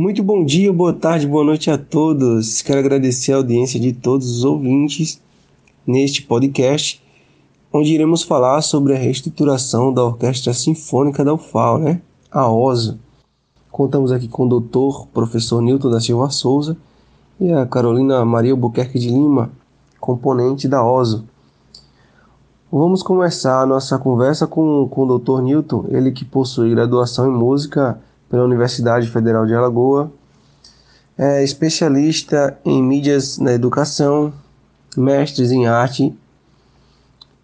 [0.00, 2.62] Muito bom dia, boa tarde, boa noite a todos.
[2.62, 5.20] Quero agradecer a audiência de todos os ouvintes
[5.86, 7.04] neste podcast,
[7.70, 12.00] onde iremos falar sobre a reestruturação da Orquestra Sinfônica da UFAL, né?
[12.32, 12.98] A OSO.
[13.70, 16.78] Contamos aqui com o doutor, professor Newton da Silva Souza
[17.38, 19.50] e a Carolina Maria Albuquerque de Lima,
[20.00, 21.26] componente da OSO.
[22.72, 25.42] Vamos começar a nossa conversa com, com o Dr.
[25.42, 30.10] Newton, ele que possui graduação em música pela Universidade Federal de Alagoa,
[31.18, 34.32] é especialista em mídias na educação,
[34.96, 36.14] mestres em arte,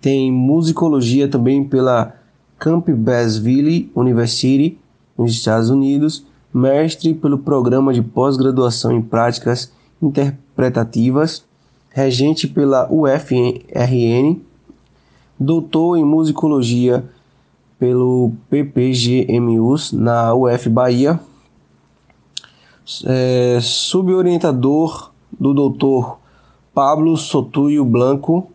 [0.00, 2.14] tem musicologia também pela
[2.58, 4.78] Campbellsville University,
[5.18, 11.44] nos Estados Unidos, mestre pelo programa de pós-graduação em práticas interpretativas,
[11.90, 14.40] regente pela UFRN
[15.38, 17.04] doutor em musicologia
[17.78, 21.20] pelo PPGMUS na UF Bahia,
[23.04, 26.18] é, suborientador do doutor
[26.74, 28.50] Pablo Sotuio Blanco.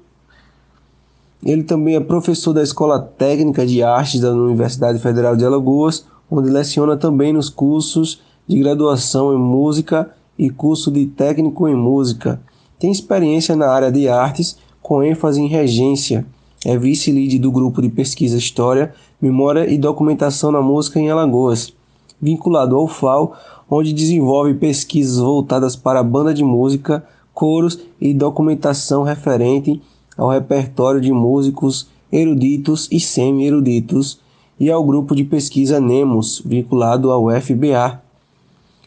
[1.44, 6.50] Ele também é professor da Escola Técnica de Artes da Universidade Federal de Alagoas, onde
[6.50, 12.41] leciona também nos cursos de graduação em música e curso de técnico em música.
[12.80, 16.25] Tem experiência na área de artes, com ênfase em regência
[16.63, 21.72] é vice-lead do grupo de pesquisa História, Memória e Documentação na Música em Alagoas,
[22.19, 23.33] vinculado ao FAO,
[23.69, 29.80] onde desenvolve pesquisas voltadas para a banda de música, coros e documentação referente
[30.17, 34.19] ao repertório de músicos eruditos e semi-eruditos,
[34.59, 38.02] e ao grupo de pesquisa NEMOS, vinculado ao FBA.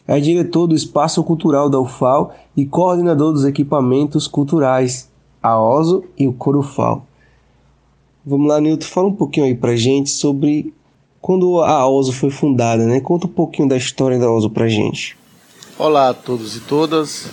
[0.05, 5.09] É diretor do Espaço Cultural da UFAL e coordenador dos equipamentos culturais,
[5.41, 7.05] a OSO e o Corufal.
[8.27, 10.73] Vamos lá, Nilton, fala um pouquinho aí pra gente sobre
[11.21, 12.99] quando a OSO foi fundada, né?
[12.99, 15.15] Conta um pouquinho da história da OSO pra gente.
[15.77, 17.29] Olá a todos e todas.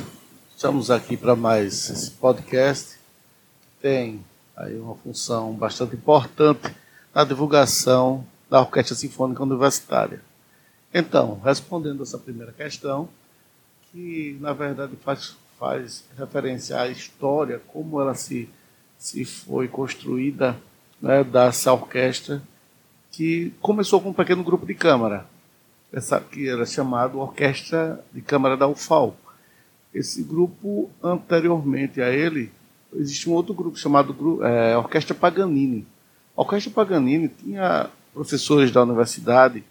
[0.55, 2.99] Estamos aqui para mais esse podcast.
[3.81, 4.21] Tem
[4.55, 6.77] aí uma função bastante importante
[7.15, 10.21] na divulgação da Orquestra Sinfônica Universitária.
[10.93, 13.09] Então, respondendo essa primeira questão,
[13.91, 18.47] que na verdade faz, faz referência à história, como ela se,
[18.99, 20.55] se foi construída
[21.03, 22.41] né, dessa orquestra
[23.11, 25.27] que começou com um pequeno grupo de câmara,
[25.93, 29.15] essa que era chamado Orquestra de Câmara da UFAL.
[29.93, 32.51] Esse grupo, anteriormente a ele,
[32.95, 35.87] existia um outro grupo chamado é, Orquestra Paganini.
[36.35, 39.63] A Orquestra Paganini tinha professores da universidade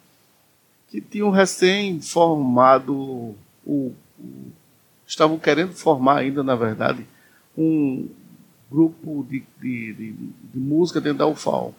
[0.88, 3.92] que tinham recém formado, o, o,
[5.06, 7.04] estavam querendo formar ainda, na verdade,
[7.56, 8.08] um,
[8.72, 11.74] grupo de, de, de, de música dentro da UFAL.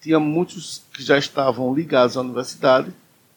[0.00, 2.92] Tinha muitos que já estavam ligados à universidade,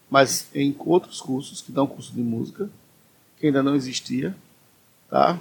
[0.09, 2.69] mas em outros cursos, que dão curso de música,
[3.37, 4.33] que ainda não existia.
[5.09, 5.37] Tá?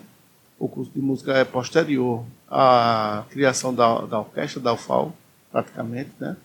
[0.59, 5.14] O curso de música é posterior à criação da, da orquestra da UFAL,
[5.53, 6.10] praticamente.
[6.19, 6.37] Né?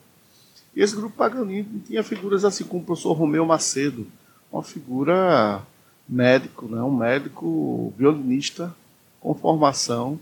[0.76, 4.06] E esse grupo Paganini tinha figuras assim como o professor Romeu Macedo,
[4.52, 5.64] uma figura
[6.08, 6.82] médico, né?
[6.84, 8.76] um médico violinista
[9.20, 10.20] com formação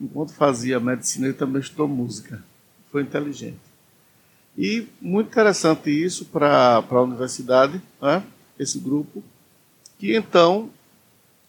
[0.00, 2.42] enquanto fazia medicina, ele também estudou música.
[2.90, 3.58] Foi inteligente.
[4.56, 8.22] E muito interessante isso para a universidade, né?
[8.58, 9.22] esse grupo,
[9.98, 10.70] que então,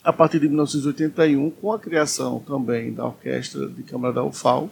[0.04, 4.70] a partir de 1981, com a criação também da Orquestra de Câmara da UFAL,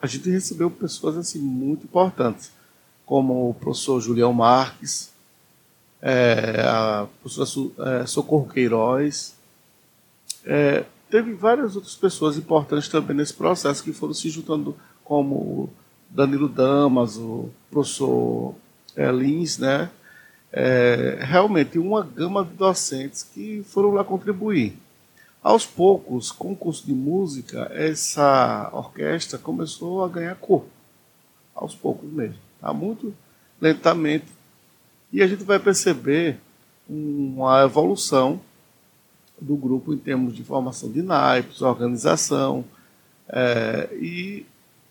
[0.00, 2.50] a gente recebeu pessoas assim, muito importantes,
[3.04, 5.10] como o professor Julião Marques,
[6.00, 9.34] é, a professora é, Socorro Queiroz,
[10.44, 15.70] é, teve várias outras pessoas importantes também nesse processo que foram se juntando, como
[16.10, 18.54] Danilo Damas, o professor
[18.94, 19.90] é, Lins, né?
[20.52, 24.78] É, realmente uma gama de docentes que foram lá contribuir.
[25.42, 30.68] Aos poucos, com o curso de música, essa orquestra começou a ganhar corpo.
[31.54, 32.38] Aos poucos mesmo.
[32.60, 32.72] Tá?
[32.72, 33.14] Muito
[33.60, 34.26] lentamente.
[35.12, 36.40] E a gente vai perceber
[36.88, 38.40] uma evolução
[39.40, 42.64] do grupo em termos de formação de naipes, organização.
[43.28, 44.46] É, e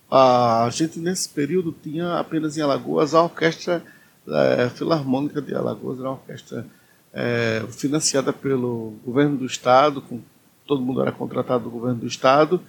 [0.10, 3.84] a gente, nesse período, tinha apenas em Alagoas a Orquestra
[4.28, 6.66] é, Filarmônica de Alagoas, era uma orquestra
[7.14, 10.20] é, financiada pelo governo do Estado, com,
[10.68, 12.62] todo mundo era contratado do governo do Estado,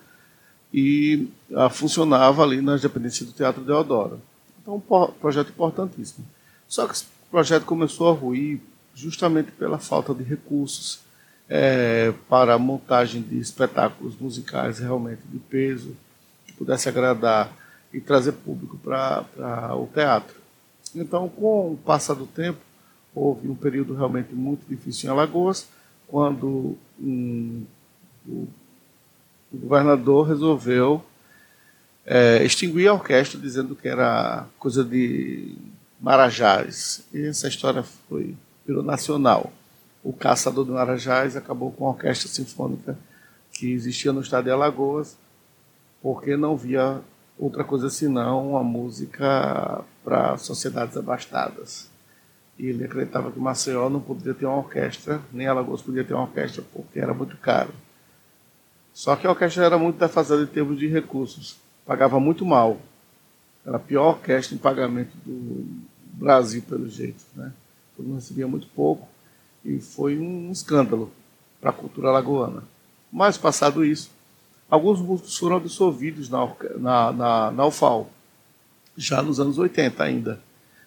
[0.73, 4.21] e a, funcionava ali nas dependências do Teatro Deodoro.
[4.61, 6.27] Então, um projeto importantíssimo.
[6.69, 8.61] Só que esse projeto começou a ruir
[8.95, 11.06] justamente pela falta de recursos
[11.49, 15.97] é, para a montagem de espetáculos musicais realmente de peso,
[16.47, 17.53] que pudesse agradar
[17.93, 20.37] e trazer público para o teatro.
[20.95, 22.59] Então, com o passar do tempo,
[23.15, 25.69] houve um período realmente muito difícil em Alagoas,
[26.07, 27.65] quando um,
[28.27, 28.49] o,
[29.53, 31.05] o, governador resolveu
[32.05, 35.57] é, extinguir a orquestra, dizendo que era coisa de
[36.01, 37.05] Marajás.
[37.13, 39.53] E essa história foi virou nacional.
[40.07, 42.97] O caçador de Marajás acabou com a orquestra sinfônica
[43.51, 45.17] que existia no estado de Alagoas,
[46.01, 47.01] porque não via
[47.37, 51.91] outra coisa senão uma música para sociedades abastadas.
[52.57, 56.23] E ele acreditava que Maceió não poderia ter uma orquestra, nem Alagoas podia ter uma
[56.23, 57.75] orquestra, porque era muito caro.
[58.95, 62.79] Só que a orquestra era muito defasada em termos de recursos, pagava muito mal.
[63.67, 65.67] Era a pior orquestra em pagamento do
[66.13, 67.25] Brasil, pelo jeito.
[67.35, 67.53] Né?
[67.97, 69.16] Todo mundo recebia muito pouco
[69.81, 71.11] foi um escândalo
[71.61, 72.63] para a cultura alagoana.
[73.13, 74.11] Mas, passado isso,
[74.69, 76.47] alguns músicos foram absolvidos na,
[76.77, 78.05] na, na, na
[78.97, 80.41] já nos anos 80 ainda.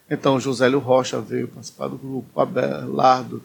[0.10, 3.44] Então, Josélio Rocha veio participar do grupo, Abelardo,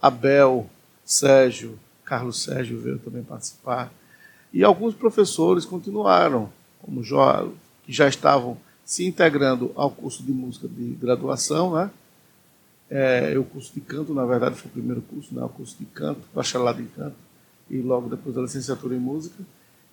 [0.00, 0.68] Abel,
[1.04, 3.90] Sérgio, Carlos Sérgio veio também participar.
[4.52, 6.52] E alguns professores continuaram,
[6.82, 7.16] como jo,
[7.84, 11.90] que já estavam se integrando ao curso de música de graduação, né?
[12.90, 15.42] É, o curso de canto, na verdade, foi o primeiro curso, né?
[15.42, 17.16] o curso de canto, bacharelado em canto,
[17.70, 19.42] e logo depois a licenciatura em música.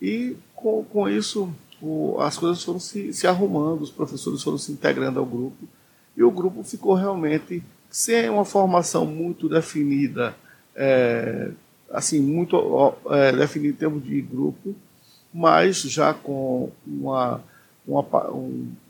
[0.02, 4.72] E com, com isso, o, as coisas foram se, se arrumando, os professores foram se
[4.72, 5.68] integrando ao grupo,
[6.16, 10.36] e o grupo ficou realmente sem uma formação muito definida,
[10.76, 11.52] é,
[11.90, 14.76] assim, muito é, definida em termos de grupo,
[15.34, 17.44] mas já com uma,
[17.88, 18.06] uma,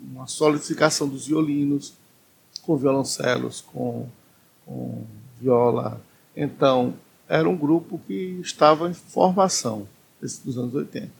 [0.01, 1.93] uma solidificação dos violinos,
[2.63, 4.07] com violoncelos, com,
[4.65, 5.03] com
[5.39, 6.01] viola.
[6.35, 6.93] Então,
[7.27, 9.87] era um grupo que estava em formação
[10.21, 11.11] dos anos 80.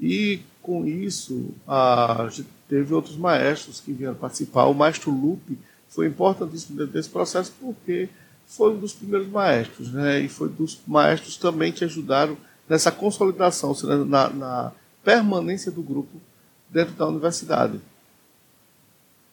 [0.00, 2.28] E com isso, a
[2.68, 4.66] teve outros maestros que vieram participar.
[4.66, 5.58] O maestro Lupe
[5.88, 8.08] foi importantíssimo dentro desse processo porque
[8.46, 10.20] foi um dos primeiros maestros, né?
[10.20, 12.36] E foi dos maestros também que ajudaram
[12.68, 14.72] nessa consolidação, seja, na, na
[15.02, 16.20] permanência do grupo
[16.68, 17.80] dentro da universidade.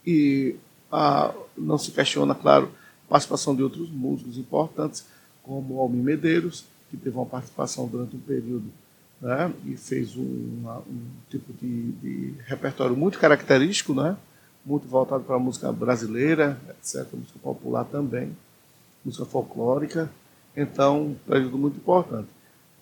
[0.06, 0.56] E
[0.92, 2.72] a, não se questiona, claro,
[3.06, 5.06] a participação de outros músicos importantes,
[5.44, 8.66] como Almir Medeiros, que teve uma participação durante um período
[9.22, 14.16] né, e fez um, uma, um tipo de, de, repertório muito característico, né,
[14.66, 18.36] muito voltado para a música brasileira, etc., música popular também,
[19.04, 20.10] música folclórica.
[20.56, 22.28] Então, um período muito importante.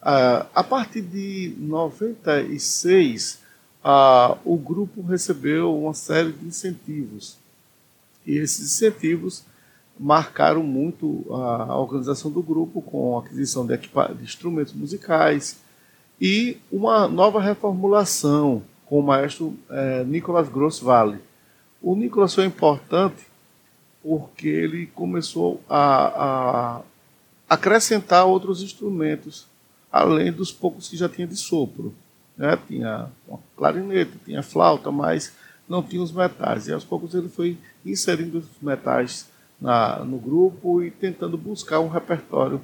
[0.01, 3.39] Ah, a partir de 96,
[3.83, 7.37] ah, o grupo recebeu uma série de incentivos.
[8.25, 9.43] E esses incentivos
[9.99, 15.57] marcaram muito a organização do grupo com a aquisição de, de instrumentos musicais,
[16.19, 21.19] e uma nova reformulação com o maestro é, Nicolas Gross Vale.
[21.81, 23.27] O Nicolas foi importante
[24.01, 26.81] porque ele começou a, a
[27.49, 29.47] acrescentar outros instrumentos,
[29.91, 31.93] além dos poucos que já tinha de sopro.
[32.37, 32.57] Né?
[32.67, 33.09] Tinha
[33.57, 35.33] clarinete, tinha flauta, mas
[35.67, 36.67] não tinha os metais.
[36.67, 39.27] E aos poucos ele foi inserindo os metais
[39.59, 42.61] na, no grupo e tentando buscar um repertório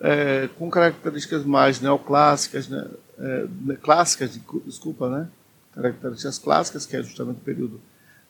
[0.00, 2.86] é, com características mais neoclássicas, né,
[3.18, 5.28] é, clássicas, de, desculpa, né,
[5.74, 7.80] características clássicas, que é justamente o período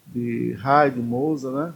[0.07, 1.75] de Haydn, Mozart, né,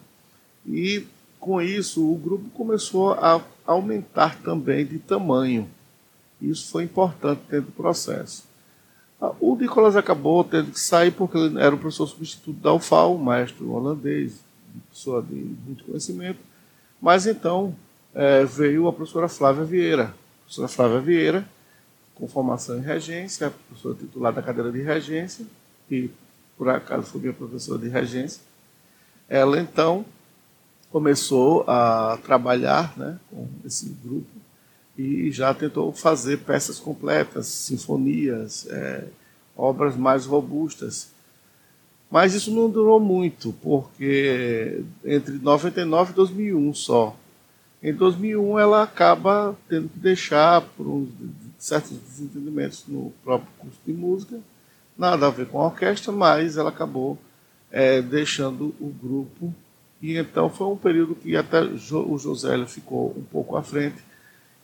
[0.66, 1.06] e
[1.38, 5.68] com isso o grupo começou a aumentar também de tamanho.
[6.40, 8.44] Isso foi importante dentro do processo.
[9.22, 13.16] Ah, o Nicolas acabou tendo que sair porque ele era o professor substituto da UFAL,
[13.16, 14.40] maestro holandês,
[14.90, 16.40] pessoa de muito conhecimento,
[17.00, 17.72] mas então
[18.12, 20.04] é, veio a professora Flávia Vieira.
[20.06, 21.48] A professora Flávia Vieira,
[22.16, 25.46] com formação em regência, professora titular da cadeira de regência,
[25.88, 26.10] que
[26.58, 28.42] por acaso foi minha professora de regência.
[29.28, 30.04] Ela então
[30.90, 34.41] começou a trabalhar né, com esse grupo
[34.96, 39.04] e já tentou fazer peças completas, sinfonias, é,
[39.56, 41.10] obras mais robustas.
[42.10, 47.16] Mas isso não durou muito, porque entre 99 e 2001 só
[47.82, 51.08] em 2001, ela acaba tendo que deixar por uns
[51.58, 54.38] certos desentendimentos no próprio curso de música,
[54.96, 57.18] nada a ver com a orquestra, mas ela acabou
[57.72, 59.52] é, deixando o grupo.
[60.00, 63.96] E então foi um período que até o Josélio ficou um pouco à frente,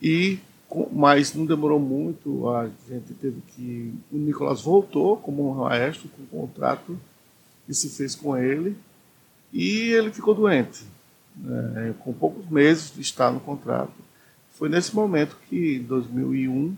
[0.01, 0.39] e
[0.93, 3.95] mas não demorou muito, a gente teve que.
[4.13, 6.99] O Nicolas voltou como um maestro com um contrato
[7.67, 8.77] que se fez com ele,
[9.53, 10.85] e ele ficou doente
[11.47, 13.93] é, com poucos meses de estar no contrato.
[14.53, 16.77] Foi nesse momento que, em 2001,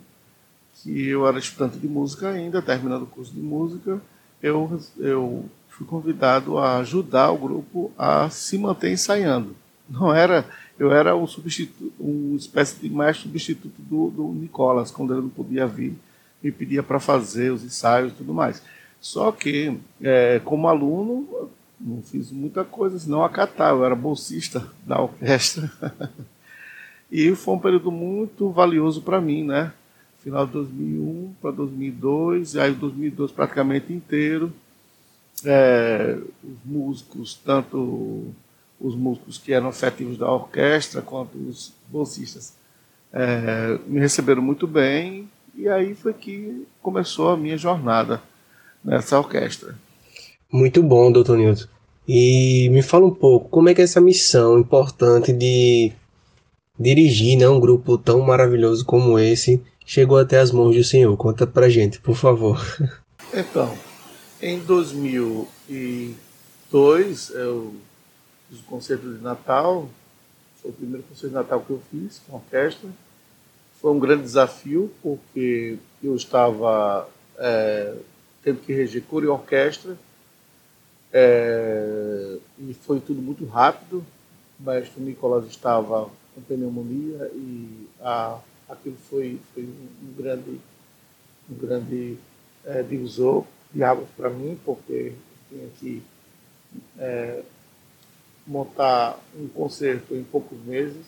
[0.75, 4.01] que eu era estudante de música ainda, terminando o curso de música,
[4.43, 9.57] eu, eu fui convidado a ajudar o grupo a se manter ensaiando.
[9.89, 10.47] não era,
[10.81, 15.29] eu era um substituto, uma espécie de maestro substituto do, do Nicolas, quando ele não
[15.29, 15.95] podia vir,
[16.43, 18.63] me pedia para fazer os ensaios e tudo mais.
[18.99, 24.99] Só que, é, como aluno, não fiz muita coisa, senão acatar, eu era bolsista da
[24.99, 25.71] orquestra.
[27.13, 29.75] e foi um período muito valioso para mim, né?
[30.21, 34.51] Final de 2001 para 2002, e aí 2002 praticamente inteiro.
[35.45, 38.33] É, os músicos, tanto
[38.81, 42.55] os músicos que eram efetivos da orquestra quanto os bolsistas,
[43.13, 48.23] é, me receberam muito bem, e aí foi que começou a minha jornada
[48.83, 49.77] nessa orquestra.
[50.51, 51.67] Muito bom, doutor Nilton.
[52.09, 55.93] E me fala um pouco, como é que é essa missão importante de
[56.79, 61.17] dirigir né, um grupo tão maravilhoso como esse chegou até as mãos do Senhor?
[61.17, 62.61] Conta pra gente, por favor.
[63.33, 63.73] Então,
[64.43, 67.73] em 2002, eu
[68.51, 69.89] fiz o concerto de Natal,
[70.61, 72.91] foi o primeiro concerto de Natal que eu fiz com orquestra.
[73.81, 77.95] Foi um grande desafio, porque eu estava é,
[78.43, 79.97] tendo que reger coro e orquestra,
[81.13, 84.05] é, e foi tudo muito rápido.
[84.59, 85.03] O maestro
[85.49, 88.39] estava com pneumonia e a,
[88.69, 90.61] aquilo foi, foi um grande,
[91.51, 92.19] um grande
[92.67, 95.15] é, divisor de águas para mim, porque
[95.49, 96.03] tinha que
[96.99, 97.43] é,
[98.47, 101.05] montar um concerto em poucos meses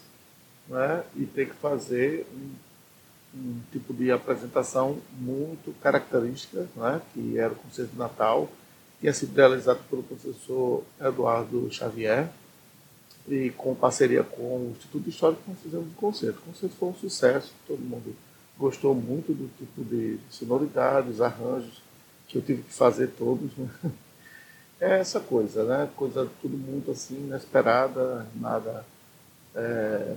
[0.68, 7.52] né, e ter que fazer um, um tipo de apresentação muito característica, né, que era
[7.52, 8.48] o concerto de Natal
[9.02, 12.30] tinha sido realizado pelo professor Eduardo Xavier
[13.28, 16.38] e com parceria com o Instituto Histórico nós fizemos um concerto.
[16.38, 18.14] O concerto foi um sucesso, todo mundo
[18.56, 21.82] gostou muito do tipo de sonoridades, arranjos
[22.28, 23.50] que eu tive que fazer todos.
[23.56, 23.68] Né?
[24.82, 25.88] É essa coisa, né?
[25.94, 28.84] Coisa tudo muito assim inesperada, nada
[29.54, 30.16] é,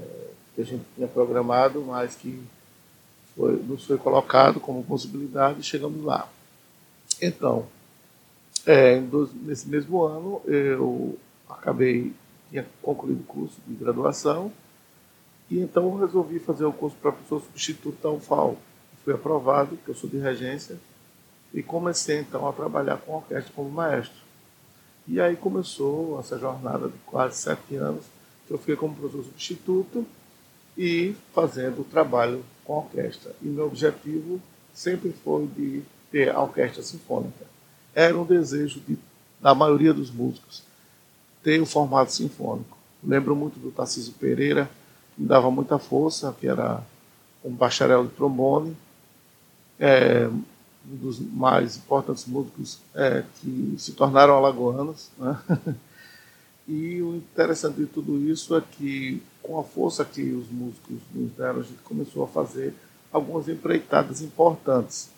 [0.55, 2.43] que a gente tinha programado, mas que
[3.35, 6.27] foi, nos foi colocado como possibilidade e chegamos lá.
[7.21, 7.67] Então,
[8.65, 8.99] é,
[9.43, 11.15] nesse mesmo ano, eu
[11.47, 12.11] acabei,
[12.49, 14.51] tinha concluído o curso de graduação,
[15.47, 18.57] e então eu resolvi fazer o curso para professor substituto da UFAL.
[19.03, 20.79] Fui aprovado, que eu sou de regência,
[21.53, 24.24] e comecei então a trabalhar com a orquestra como maestro.
[25.07, 28.03] E aí começou essa jornada de quase sete anos,
[28.47, 30.05] que eu fiquei como professor substituto
[30.77, 33.35] e fazendo o trabalho com a orquestra.
[33.41, 34.41] E meu objetivo
[34.73, 37.55] sempre foi de ter a orquestra sinfônica
[37.95, 38.97] era um desejo de,
[39.39, 40.61] da maioria dos músicos
[41.41, 42.75] ter o formato sinfônico.
[43.03, 44.69] Lembro muito do Tarcísio Pereira,
[45.15, 46.83] que me dava muita força, que era
[47.43, 48.75] um bacharel de trombone,
[49.79, 50.27] é,
[50.91, 55.09] um dos mais importantes músicos é, que se tornaram alagoanos.
[55.17, 55.39] Né?
[56.67, 61.31] E o interessante de tudo isso é que, com a força que os músicos nos
[61.33, 62.73] deram, a gente começou a fazer
[63.13, 65.11] algumas empreitadas importantes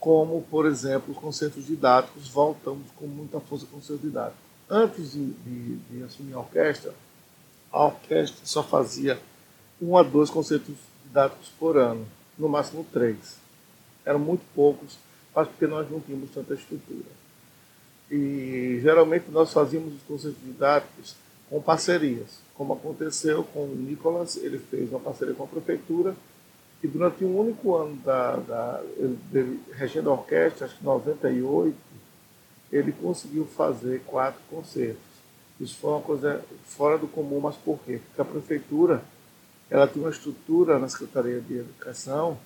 [0.00, 4.38] como, por exemplo, os concertos didáticos, voltamos com muita força com concerto didático.
[4.68, 6.94] Antes de, de, de, assumir a orquestra,
[7.70, 9.20] a orquestra só fazia
[9.80, 12.06] um a dois concertos didáticos por ano,
[12.38, 13.36] no máximo três.
[14.04, 14.98] Eram muito poucos,
[15.34, 17.08] mas porque nós não tínhamos tanta estrutura.
[18.10, 21.14] E geralmente nós fazíamos os concertos didáticos
[21.48, 26.14] com parcerias, como aconteceu com o Nicolas, ele fez uma parceria com a prefeitura
[26.82, 28.82] e durante um único ano da, da
[29.72, 31.76] regendo a orquestra, acho que 98,
[32.72, 35.10] ele conseguiu fazer quatro concertos.
[35.60, 38.00] Isso foi uma coisa fora do comum, mas por quê?
[38.06, 39.02] Porque a prefeitura
[39.68, 42.38] ela tinha uma estrutura na Secretaria de Educação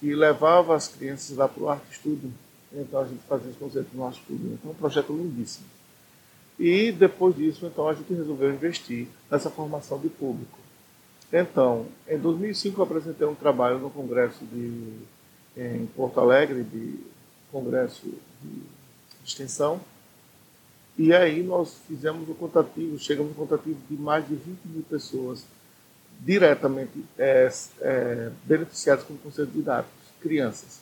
[0.00, 2.32] que levava as crianças lá para o Arte Studio.
[2.72, 4.52] Então a gente fazia os concertos no Arte Studio.
[4.52, 5.66] Então, um projeto lindíssimo.
[6.58, 10.58] E depois disso, então, a gente resolveu investir nessa formação de público.
[11.32, 14.92] Então, em 2005 eu apresentei um trabalho no Congresso de,
[15.56, 17.00] em Porto Alegre, de
[17.50, 18.06] Congresso
[18.42, 18.62] de
[19.24, 19.80] Extensão,
[20.98, 25.44] e aí nós fizemos o contativo, chegamos no contativo de mais de 20 mil pessoas
[26.20, 30.80] diretamente é, é, beneficiadas com conselho didáticos, crianças,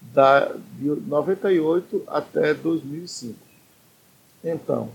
[0.00, 3.38] da, de 98 até 2005.
[4.42, 4.90] Então,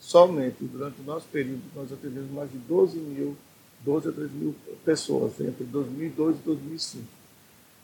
[0.00, 3.36] somente durante o nosso período nós atendemos mais de 12 mil
[3.84, 4.54] 12 a 13 mil
[4.84, 7.04] pessoas entre 2002 e 2005.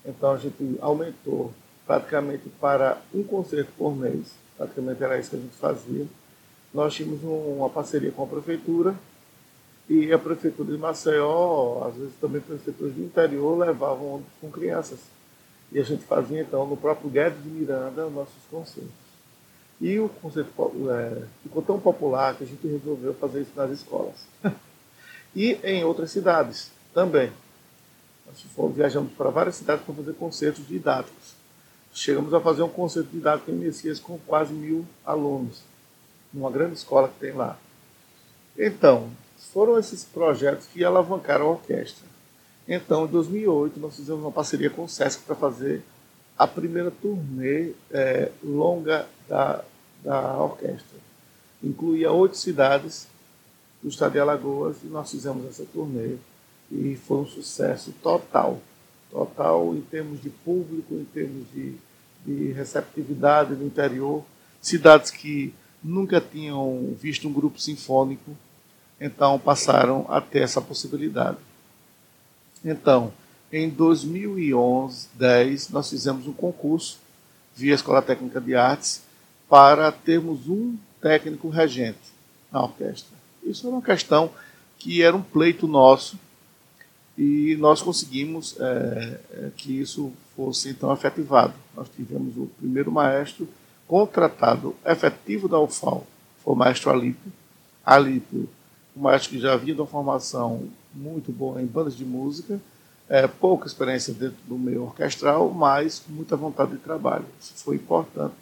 [0.04, 1.52] Então a gente aumentou
[1.86, 6.06] praticamente para um concerto por mês, praticamente era isso que a gente fazia.
[6.72, 8.94] Nós tínhamos uma parceria com a prefeitura
[9.90, 15.00] e a prefeitura de Maceió, às vezes também prefeituras do interior, levavam ônibus com crianças.
[15.72, 18.92] E a gente fazia então no próprio Guedes de Miranda nossos concertos.
[19.80, 20.52] E o concerto
[20.92, 24.14] é, ficou tão popular que a gente resolveu fazer isso nas escolas.
[25.34, 27.32] e em outras cidades também.
[28.28, 31.34] Nós fomos, viajamos para várias cidades para fazer concertos didáticos.
[31.92, 35.64] Chegamos a fazer um concerto didático em Messias com quase mil alunos,
[36.32, 37.58] numa grande escola que tem lá.
[38.56, 39.10] Então,
[39.46, 42.08] foram esses projetos que alavancaram a orquestra.
[42.68, 45.82] Então, em 2008, nós fizemos uma parceria com o SESC para fazer
[46.38, 49.64] a primeira turnê é, longa da,
[50.02, 50.98] da orquestra.
[51.62, 53.08] Incluía oito cidades
[53.82, 56.16] do estado de Alagoas e nós fizemos essa turnê
[56.70, 58.60] e foi um sucesso total.
[59.10, 61.74] Total em termos de público, em termos de,
[62.24, 64.24] de receptividade no interior.
[64.62, 68.36] Cidades que nunca tinham visto um grupo sinfônico,
[69.00, 71.38] então passaram a ter essa possibilidade.
[72.64, 73.12] Então,
[73.52, 76.98] em 2011, 10, nós fizemos um concurso
[77.56, 79.02] via Escola Técnica de Artes
[79.48, 81.98] para termos um técnico regente
[82.52, 83.16] na orquestra.
[83.42, 84.30] Isso era uma questão
[84.78, 86.18] que era um pleito nosso
[87.18, 91.54] e nós conseguimos é, que isso fosse então efetivado.
[91.76, 93.48] Nós tivemos o primeiro maestro
[93.86, 96.06] contratado efetivo da UFAL,
[96.44, 97.32] foi o maestro Alípio.
[97.84, 98.48] Alípio,
[98.96, 102.60] maestro que já havia de uma formação muito boa em bandas de música,
[103.08, 107.26] é, pouca experiência dentro do meio orquestral, mas muita vontade de trabalho.
[107.40, 108.34] Isso foi importante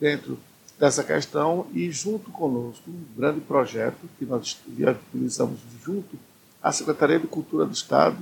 [0.00, 0.38] dentro
[0.78, 6.18] dessa questão e junto conosco um grande projeto que nós viabilizamos junto
[6.62, 8.18] a Secretaria de Cultura do Estado,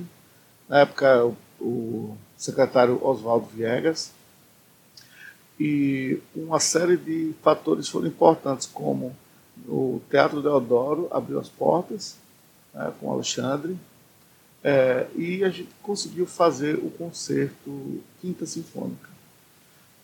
[0.67, 4.11] na época o secretário Oswaldo Viegas,
[5.59, 9.15] e uma série de fatores foram importantes, como
[9.67, 12.17] o Teatro Deodoro abriu as portas
[12.73, 13.77] né, com Alexandre,
[14.63, 19.09] é, e a gente conseguiu fazer o concerto Quinta Sinfônica.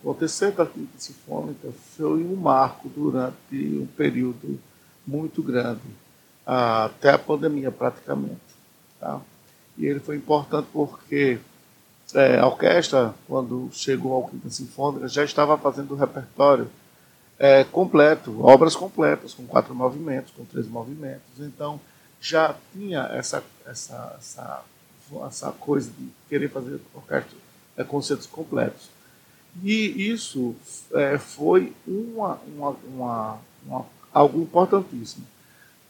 [0.03, 4.59] O terceiro da Quinta Sinfônica foi um marco durante um período
[5.05, 5.81] muito grande
[6.45, 8.39] até a pandemia praticamente.
[8.99, 9.21] Tá?
[9.77, 11.39] E ele foi importante porque
[12.13, 16.69] é, a orquestra, quando chegou ao Quinta Sinfônica, já estava fazendo o repertório
[17.39, 21.39] é, completo, obras completas, com quatro movimentos, com três movimentos.
[21.39, 21.79] Então,
[22.19, 24.63] já tinha essa, essa, essa,
[25.25, 27.37] essa coisa de querer fazer orquestra,
[27.77, 28.89] é, concertos completos.
[29.63, 30.53] E isso
[30.93, 35.25] é, foi uma, uma, uma, uma, algo importantíssimo.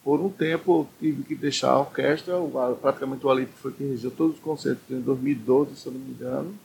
[0.04, 2.36] Por um tempo eu tive que deixar a orquestra,
[2.82, 6.12] praticamente o Alip foi quem regiu todos os concertos em 2012, se eu não me
[6.12, 6.56] engano,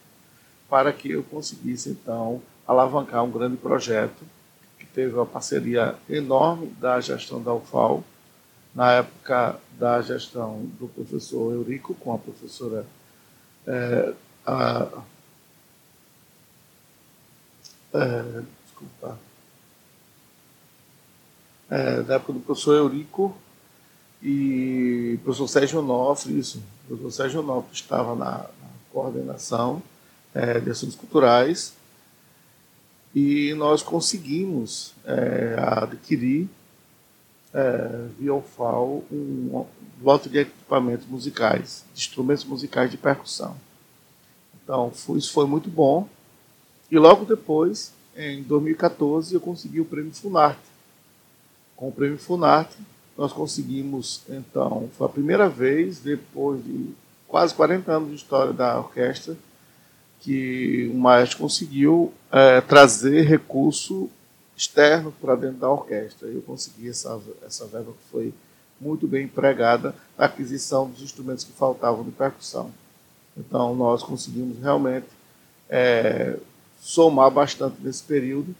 [0.68, 4.43] para que eu conseguisse então alavancar um grande projeto que
[4.94, 8.04] teve uma parceria enorme da gestão da UFAL,
[8.74, 12.86] na época da gestão do professor Eurico com a professora
[13.66, 14.14] é,
[14.46, 14.88] a,
[17.94, 19.18] é, desculpa,
[21.70, 23.36] é, da época do professor Eurico
[24.22, 29.82] e professor Sérgio Onofre, isso, o professor Sérgio Onofre estava na, na coordenação
[30.34, 31.74] é, de assuntos culturais
[33.14, 36.48] e nós conseguimos é, adquirir
[37.52, 39.64] é, via UFAL um,
[40.02, 43.56] lote de equipamentos musicais, de instrumentos musicais de percussão.
[44.62, 46.08] Então, foi, isso foi muito bom.
[46.90, 50.74] E logo depois, em 2014, eu consegui o prêmio Funarte
[51.76, 52.76] com o prêmio Funarte,
[53.16, 56.90] nós conseguimos, então, foi a primeira vez, depois de
[57.28, 59.36] quase 40 anos de história da orquestra,
[60.24, 64.08] que o maestro conseguiu é, trazer recurso
[64.56, 66.26] externo para dentro da orquestra.
[66.26, 68.34] Eu consegui essa, essa verba que foi
[68.80, 72.70] muito bem empregada na aquisição dos instrumentos que faltavam de percussão.
[73.36, 75.08] Então, nós conseguimos realmente
[75.68, 76.38] é,
[76.80, 78.54] somar bastante nesse período.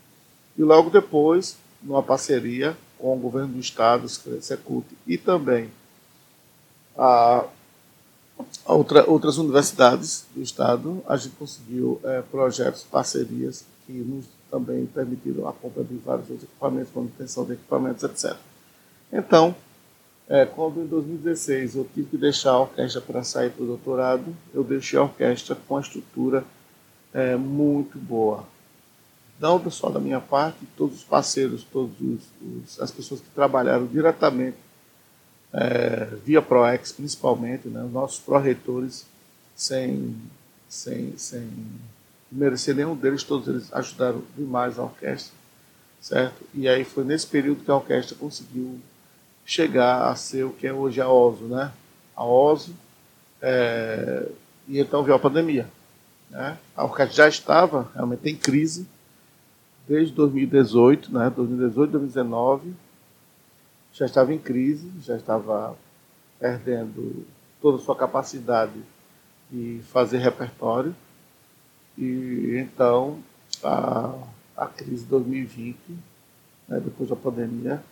[0.59, 5.71] E logo depois, numa parceria com o governo do estado, Secult, e também
[6.95, 7.47] a
[8.73, 15.49] outra, outras universidades do estado, a gente conseguiu é, projetos, parcerias que nos também permitiram
[15.49, 18.37] a compra de vários outros equipamentos, manutenção de equipamentos, etc.
[19.13, 19.55] Então,
[20.29, 24.35] é, quando em 2016 eu tive que deixar a orquestra para sair para o doutorado,
[24.55, 26.45] eu deixei a orquestra com a estrutura
[27.13, 28.45] é, muito boa
[29.41, 31.93] não só da minha parte, todos os parceiros, todas
[32.81, 34.57] as pessoas que trabalharam diretamente
[35.55, 39.07] é, via ProEx, principalmente, né, os nossos pró-reitores,
[39.55, 40.17] sem,
[40.69, 41.49] sem, sem
[42.31, 45.33] merecer nenhum deles, todos eles ajudaram demais a orquestra,
[46.01, 46.45] certo?
[46.53, 48.81] E aí foi nesse período que a orquestra conseguiu
[49.47, 51.71] chegar a ser o que é hoje a OSO, né?
[52.17, 52.75] A OSO,
[53.41, 54.29] é,
[54.67, 55.69] e então veio a pandemia.
[56.31, 56.59] Né?
[56.75, 58.89] A orquestra já estava realmente em crise,
[59.87, 62.75] desde 2018, né, 2018, 2019,
[63.95, 65.77] já estava em crise, já estava
[66.39, 67.25] perdendo
[67.63, 68.79] toda a sua capacidade
[69.51, 70.95] de fazer repertório.
[71.97, 73.19] E então
[73.63, 74.13] a,
[74.57, 75.77] a crise de 2020,
[76.69, 77.83] né, depois da pandemia,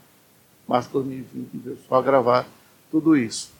[0.66, 2.46] março de 2020, veio só agravar
[2.90, 3.52] tudo isso.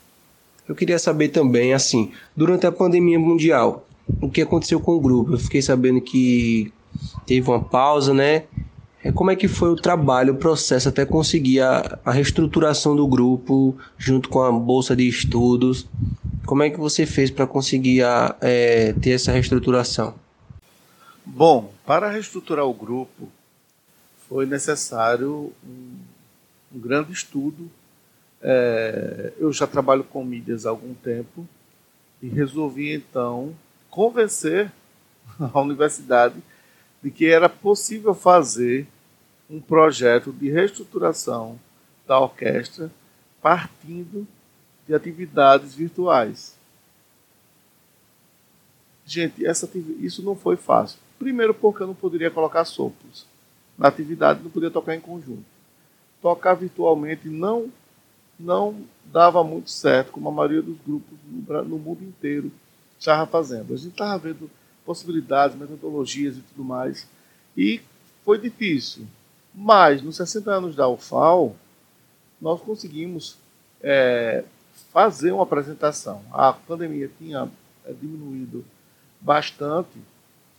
[0.67, 3.85] Eu queria saber também, assim, durante a pandemia mundial,
[4.21, 5.33] o que aconteceu com o grupo?
[5.33, 6.71] Eu fiquei sabendo que
[7.25, 8.45] teve uma pausa, né?
[9.03, 13.05] É, como é que foi o trabalho, o processo até conseguir a, a reestruturação do
[13.05, 15.85] grupo junto com a bolsa de estudos?
[16.45, 20.15] Como é que você fez para conseguir a, é, ter essa reestruturação?
[21.25, 23.29] Bom, para reestruturar o grupo
[24.29, 25.97] foi necessário um,
[26.73, 27.69] um grande estudo.
[28.41, 31.45] É, eu já trabalho com mídias há algum tempo
[32.21, 33.53] e resolvi então
[33.89, 34.71] convencer
[35.53, 36.35] a universidade
[37.01, 38.87] de que era possível fazer
[39.49, 41.59] um projeto de reestruturação
[42.07, 42.91] da orquestra
[43.41, 44.27] partindo
[44.87, 46.55] de atividades virtuais.
[49.05, 50.97] Gente, essa, isso não foi fácil.
[51.19, 53.25] Primeiro, porque eu não poderia colocar sopros
[53.77, 55.43] na atividade, não podia tocar em conjunto.
[56.21, 57.69] Tocar virtualmente não
[58.39, 58.75] não
[59.05, 61.17] dava muito certo, como a maioria dos grupos
[61.67, 62.51] no mundo inteiro
[62.99, 63.73] estava fazendo.
[63.73, 64.49] A gente estava vendo
[64.85, 67.07] possibilidades, metodologias e tudo mais,
[67.55, 67.79] e
[68.25, 69.05] foi difícil.
[69.53, 71.55] Mas, nos 60 anos da UFAL,
[72.41, 73.37] nós conseguimos
[73.81, 74.43] é,
[74.91, 76.23] fazer uma apresentação.
[76.31, 77.49] A pandemia tinha
[77.85, 78.65] é, diminuído
[79.21, 79.97] bastante,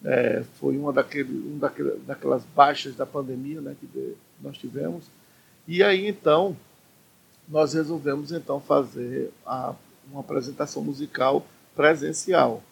[0.05, 5.05] é, foi uma daquele, um daquele, daquelas baixas da pandemia né, que nós tivemos.
[5.67, 6.57] E aí, então,
[7.49, 9.75] nós resolvemos então fazer a,
[10.11, 12.63] uma apresentação musical presencial.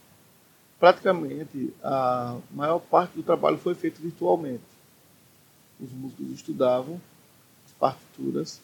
[0.79, 4.72] Praticamente, a maior parte do trabalho foi feito virtualmente
[5.83, 7.01] os músicos estudavam
[7.66, 8.61] as partituras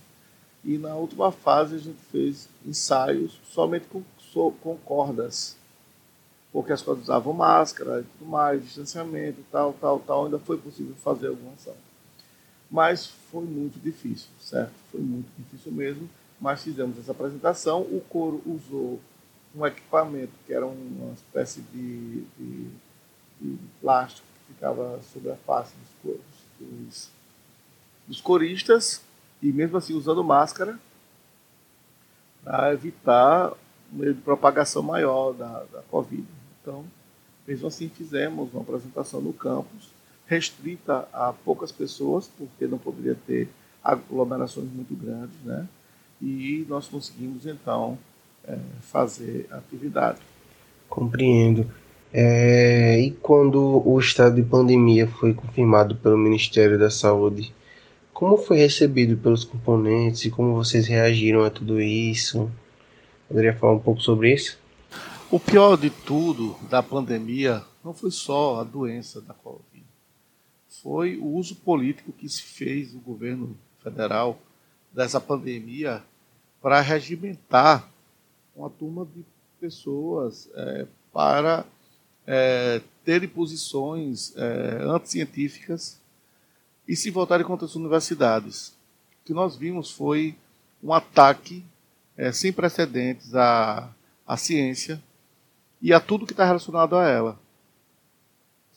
[0.65, 4.03] e na última fase a gente fez ensaios somente com,
[4.63, 5.57] com cordas,
[6.53, 10.95] porque as cordas usavam máscara e tudo mais, distanciamento, tal, tal, tal, ainda foi possível
[10.97, 11.75] fazer alguma ação.
[12.71, 14.75] Mas foi muito difícil, certo?
[14.91, 16.09] Foi muito difícil mesmo,
[16.41, 19.01] mas fizemos essa apresentação, o coro usou
[19.55, 22.71] um equipamento que era uma espécie de, de,
[23.41, 27.11] de plástico que ficava sobre a face dos coros dos,
[28.07, 29.03] dos coristas,
[29.43, 30.79] e mesmo assim usando máscara,
[32.43, 33.53] para evitar
[33.93, 36.27] um meio de propagação maior da, da Covid.
[36.61, 36.85] Então,
[37.47, 39.91] mesmo assim, fizemos uma apresentação no campus,
[40.27, 43.49] restrita a poucas pessoas, porque não poderia ter
[43.83, 45.67] aglomerações muito grandes, né?
[46.21, 47.99] E nós conseguimos, então,
[48.45, 50.19] é, fazer atividade.
[50.89, 51.71] Compreendo.
[52.13, 57.55] É, e quando o estado de pandemia foi confirmado pelo Ministério da Saúde,
[58.13, 62.51] como foi recebido pelos componentes e como vocês reagiram a tudo isso?
[63.29, 64.59] Poderia falar um pouco sobre isso?
[65.31, 69.85] O pior de tudo da pandemia não foi só a doença da Covid,
[70.83, 74.39] foi o uso político que se fez no governo federal
[74.93, 76.03] dessa pandemia
[76.63, 77.89] para regimentar
[78.57, 79.23] uma turma de
[79.61, 81.67] pessoas é, para
[82.31, 85.99] é, terem posições é, anticientíficas
[86.87, 88.69] e se voltarem contra as universidades.
[89.23, 90.37] O que nós vimos foi
[90.83, 91.65] um ataque
[92.19, 93.89] é, sem precedentes à,
[94.27, 95.03] à ciência
[95.81, 97.41] e a tudo que está relacionado a ela.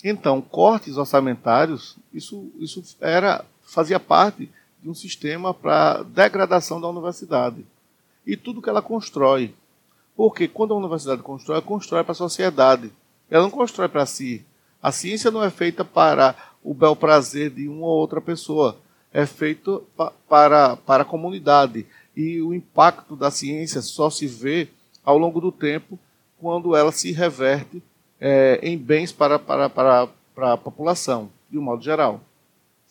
[0.01, 4.49] Então, cortes orçamentários, isso, isso era, fazia parte
[4.81, 7.65] de um sistema para degradação da universidade
[8.25, 9.53] e tudo que ela constrói.
[10.15, 12.91] Porque quando a universidade constrói, constrói para a sociedade.
[13.31, 14.45] Ela não constrói para si.
[14.83, 18.77] A ciência não é feita para o bel prazer de uma ou outra pessoa.
[19.13, 19.87] É feito
[20.27, 21.87] para, para a comunidade.
[22.15, 24.67] E o impacto da ciência só se vê
[25.03, 25.97] ao longo do tempo
[26.37, 27.81] quando ela se reverte
[28.19, 32.19] é, em bens para, para, para, para a população, de um modo geral.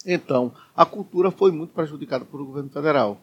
[0.06, 3.20] Então, a cultura foi muito prejudicada pelo governo federal.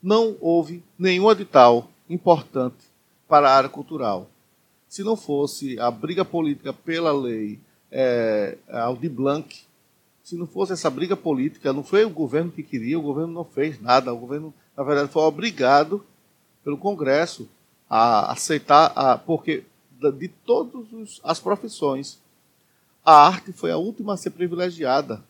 [0.00, 2.84] Não houve nenhum edital importante
[3.26, 4.28] para a área cultural
[4.92, 7.58] se não fosse a briga política pela lei
[7.90, 9.62] é, Aldi Blanc,
[10.22, 13.42] se não fosse essa briga política, não foi o governo que queria, o governo não
[13.42, 16.04] fez nada, o governo, na verdade, foi obrigado
[16.62, 17.48] pelo Congresso
[17.88, 19.64] a aceitar, a, porque
[19.98, 22.20] de todas as profissões,
[23.02, 25.24] a arte foi a última a ser privilegiada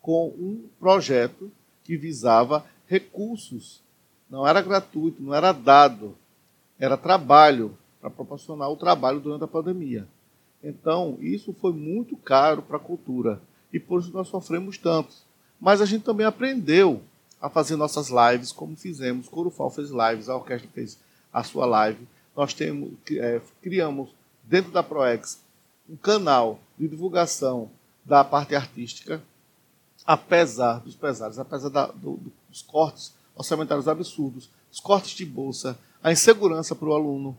[0.00, 1.52] com um projeto
[1.84, 3.82] que visava recursos.
[4.30, 6.16] Não era gratuito, não era dado,
[6.78, 10.08] era trabalho para proporcionar o trabalho durante a pandemia.
[10.62, 13.40] Então, isso foi muito caro para a cultura
[13.72, 15.14] e por isso nós sofremos tanto.
[15.60, 17.00] Mas a gente também aprendeu
[17.40, 19.28] a fazer nossas lives como fizemos.
[19.28, 20.98] Corufal fez lives, a orquestra fez
[21.32, 22.06] a sua live.
[22.36, 24.10] Nós temos, é, criamos
[24.42, 25.40] dentro da ProEx
[25.88, 27.70] um canal de divulgação
[28.04, 29.22] da parte artística,
[30.04, 36.10] apesar dos pesares, apesar da, do, dos cortes orçamentários absurdos, os cortes de bolsa, a
[36.10, 37.36] insegurança para o aluno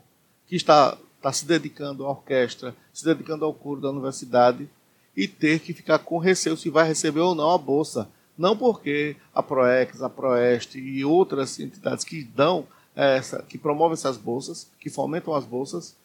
[0.47, 4.69] que está, está se dedicando à orquestra, se dedicando ao coro da universidade
[5.15, 8.07] e ter que ficar com receio se vai receber ou não a bolsa.
[8.37, 14.17] Não porque a Proex, a Proeste e outras entidades que dão essa, que promovem essas
[14.17, 15.95] bolsas, que fomentam as bolsas,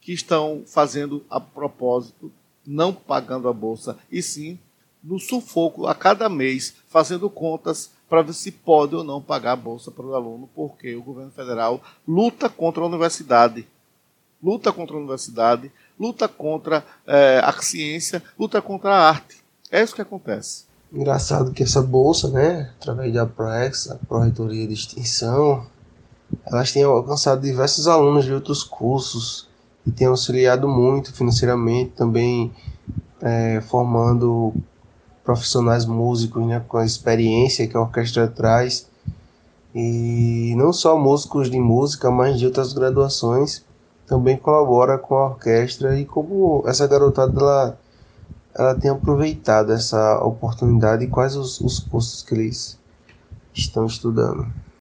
[0.00, 2.30] que estão fazendo a propósito,
[2.66, 4.58] não pagando a bolsa, e sim
[5.02, 9.56] no sufoco a cada mês, fazendo contas para ver se pode ou não pagar a
[9.56, 13.66] bolsa para o aluno, porque o governo federal luta contra a universidade.
[14.42, 19.36] Luta contra a universidade, luta contra é, a ciência, luta contra a arte.
[19.70, 20.64] É isso que acontece.
[20.92, 25.66] Engraçado que essa bolsa, né, através da ProEx, a Pró-Reitoria de Extensão,
[26.46, 29.48] elas têm alcançado diversos alunos de outros cursos
[29.86, 32.52] e têm auxiliado muito financeiramente, também
[33.20, 34.54] é, formando
[35.24, 38.88] profissionais músicos né, com a experiência que a orquestra traz.
[39.74, 43.62] E não só músicos de música, mas de outras graduações
[44.08, 47.78] também colabora com a orquestra e como essa garotada ela,
[48.54, 52.78] ela tem aproveitado essa oportunidade e quais os, os cursos que eles
[53.52, 54.46] estão estudando.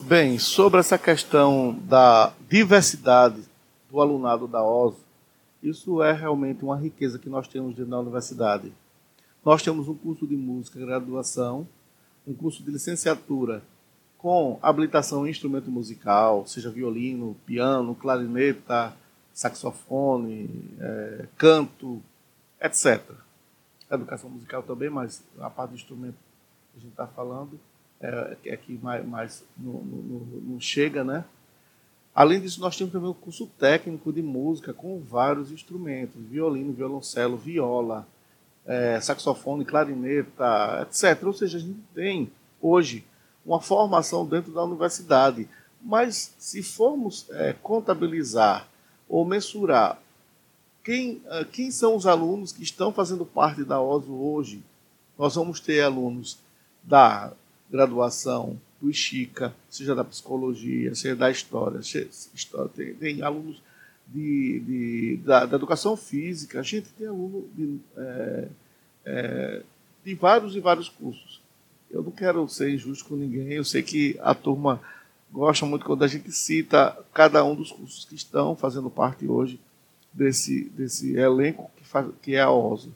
[0.05, 3.43] Bem, sobre essa questão da diversidade
[3.91, 4.99] do alunado da OSO,
[5.63, 8.73] isso é realmente uma riqueza que nós temos dentro da universidade.
[9.45, 11.67] Nós temos um curso de música graduação,
[12.27, 13.63] um curso de licenciatura
[14.17, 18.95] com habilitação em instrumento musical, seja violino, piano, clarineta,
[19.41, 22.03] saxofone, é, canto,
[22.61, 23.01] etc.
[23.91, 26.17] Educação musical também, mas a parte do instrumento
[26.73, 27.59] que a gente está falando
[28.03, 31.25] é, é que mais, mais não, chega, né?
[32.15, 37.39] Além disso, nós temos também o curso técnico de música com vários instrumentos: violino, violoncelo,
[37.39, 38.07] viola,
[38.67, 41.25] é, saxofone, clarineta, etc.
[41.25, 43.07] Ou seja, a gente tem hoje
[43.47, 45.49] uma formação dentro da universidade.
[45.81, 48.69] Mas se formos é, contabilizar
[49.11, 50.01] ou mensurar.
[50.85, 54.63] Quem, é, quem são os alunos que estão fazendo parte da OSO hoje,
[55.19, 56.39] nós vamos ter alunos
[56.83, 57.33] da
[57.69, 63.61] graduação do IXICA, seja da psicologia, seja da história, história tem, tem alunos
[64.07, 68.49] de, de da, da, educação física, a gente tem aluno de, é,
[69.05, 69.63] é,
[70.05, 71.43] de vários e vários cursos.
[71.91, 74.81] Eu não quero ser injusto com ninguém, eu sei que a turma
[75.33, 79.61] gosta muito quando a gente cita cada um dos cursos que estão fazendo parte hoje
[80.13, 82.93] desse, desse elenco que, faz, que é a OSO.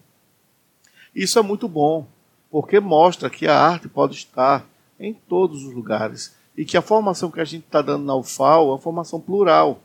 [1.14, 2.06] Isso é muito bom,
[2.50, 4.66] porque mostra que a arte pode estar
[4.98, 8.68] em todos os lugares e que a formação que a gente está dando na UFAL
[8.68, 9.80] é uma formação plural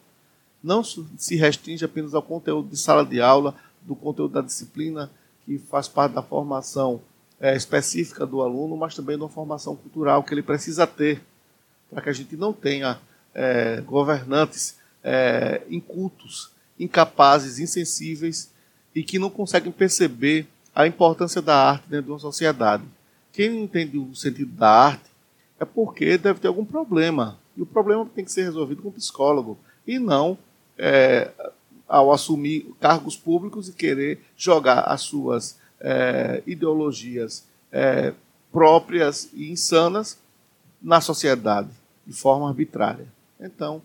[0.62, 5.10] não se restringe apenas ao conteúdo de sala de aula, do conteúdo da disciplina,
[5.46, 7.02] que faz parte da formação
[7.40, 11.22] é, específica do aluno, mas também de uma formação cultural que ele precisa ter,
[11.90, 13.00] para que a gente não tenha
[13.34, 18.52] é, governantes é, incultos, incapazes, insensíveis
[18.94, 22.84] e que não conseguem perceber a importância da arte dentro de uma sociedade.
[23.34, 25.10] Quem não entende o sentido da arte
[25.60, 27.38] é porque deve ter algum problema.
[27.56, 30.38] E o problema tem que ser resolvido com o psicólogo e não
[30.78, 31.32] é,
[31.88, 38.14] ao assumir cargos públicos e querer jogar as suas é, ideologias é,
[38.52, 40.18] próprias e insanas
[40.82, 41.79] na sociedade
[42.10, 43.06] de forma arbitrária.
[43.40, 43.82] Então,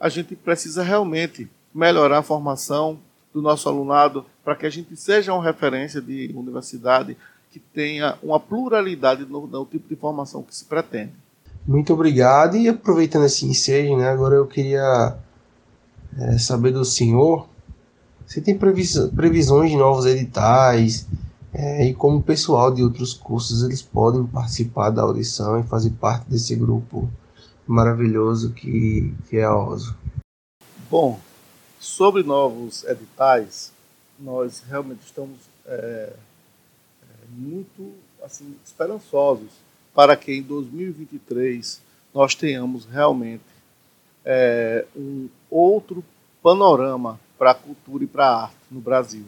[0.00, 2.98] a gente precisa realmente melhorar a formação
[3.32, 7.16] do nosso alunado para que a gente seja uma referência de universidade
[7.52, 11.12] que tenha uma pluralidade no, no tipo de formação que se pretende.
[11.66, 12.56] Muito obrigado.
[12.56, 15.16] E aproveitando esse ensejo, né, agora eu queria
[16.18, 17.48] é, saber do senhor
[18.26, 21.06] se tem previsões de novos editais
[21.52, 25.90] é, e como o pessoal de outros cursos eles podem participar da audição e fazer
[25.90, 27.08] parte desse grupo
[27.68, 29.94] maravilhoso que, que é a OSO.
[30.90, 31.20] Bom,
[31.78, 33.72] sobre novos editais,
[34.18, 36.12] nós realmente estamos é,
[37.02, 37.92] é muito
[38.24, 39.50] assim, esperançosos
[39.94, 41.80] para que em 2023
[42.14, 43.44] nós tenhamos realmente
[44.24, 46.02] é, um outro
[46.42, 49.26] panorama para a cultura e para a arte no Brasil.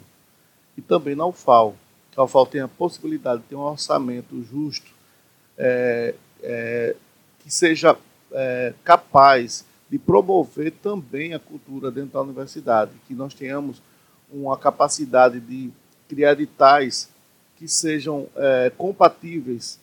[0.77, 1.75] E também na UFAL,
[2.11, 4.91] que a UFAL tem a possibilidade de ter um orçamento justo
[5.59, 6.97] é, é,
[7.41, 7.97] que seja
[8.33, 13.83] é, capaz de promover também a cultura dentro da universidade, que nós tenhamos
[14.33, 15.71] uma capacidade de
[16.09, 17.09] criar editais
[17.57, 19.79] que sejam é, compatíveis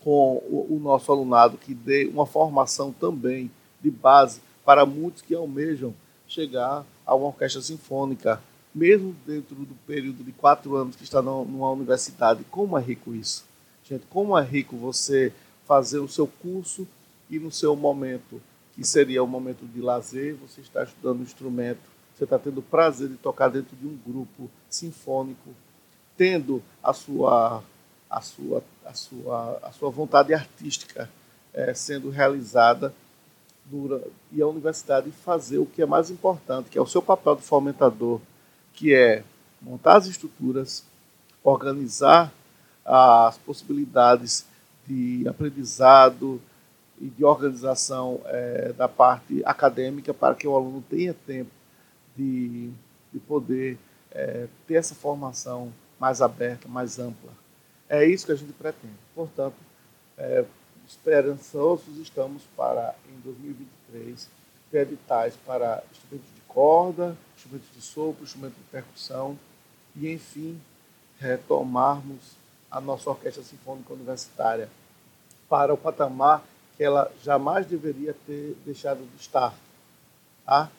[0.00, 3.50] com o, o nosso alunado, que dê uma formação também
[3.80, 5.94] de base para muitos que almejam
[6.26, 8.40] chegar a uma orquestra sinfônica,
[8.74, 12.44] mesmo dentro do período de quatro anos que está numa universidade.
[12.50, 13.44] Como é rico isso?
[13.84, 15.32] Gente, como é rico você
[15.66, 16.86] fazer o seu curso
[17.30, 18.40] e no seu momento,
[18.74, 21.80] que seria o momento de lazer, você está estudando um instrumento,
[22.14, 25.50] você está tendo o prazer de tocar dentro de um grupo sinfônico,
[26.16, 27.62] tendo a sua,
[28.10, 31.08] a sua, a sua, a sua vontade artística
[31.52, 32.94] é, sendo realizada
[34.32, 37.42] e a universidade fazer o que é mais importante, que é o seu papel de
[37.42, 38.20] fomentador,
[38.72, 39.22] que é
[39.60, 40.84] montar as estruturas,
[41.42, 42.32] organizar
[42.84, 44.46] as possibilidades
[44.86, 46.40] de aprendizado
[47.00, 51.50] e de organização é, da parte acadêmica para que o aluno tenha tempo
[52.16, 52.70] de,
[53.12, 53.78] de poder
[54.10, 57.30] é, ter essa formação mais aberta, mais ampla.
[57.88, 58.94] É isso que a gente pretende.
[59.14, 59.56] Portanto,
[60.16, 60.44] é,
[60.86, 64.28] esperançosos estamos para, em 2023,
[64.70, 69.38] ter editais para instrumentos de corda, instrumentos de sopro, instrumentos de percussão
[69.96, 70.60] e, enfim,
[71.18, 72.36] retomarmos
[72.70, 74.68] a nossa Orquestra Sinfônica Universitária
[75.48, 76.44] para o patamar
[76.78, 79.54] ela jamais deveria ter deixado de estar.
[80.44, 80.70] Tá?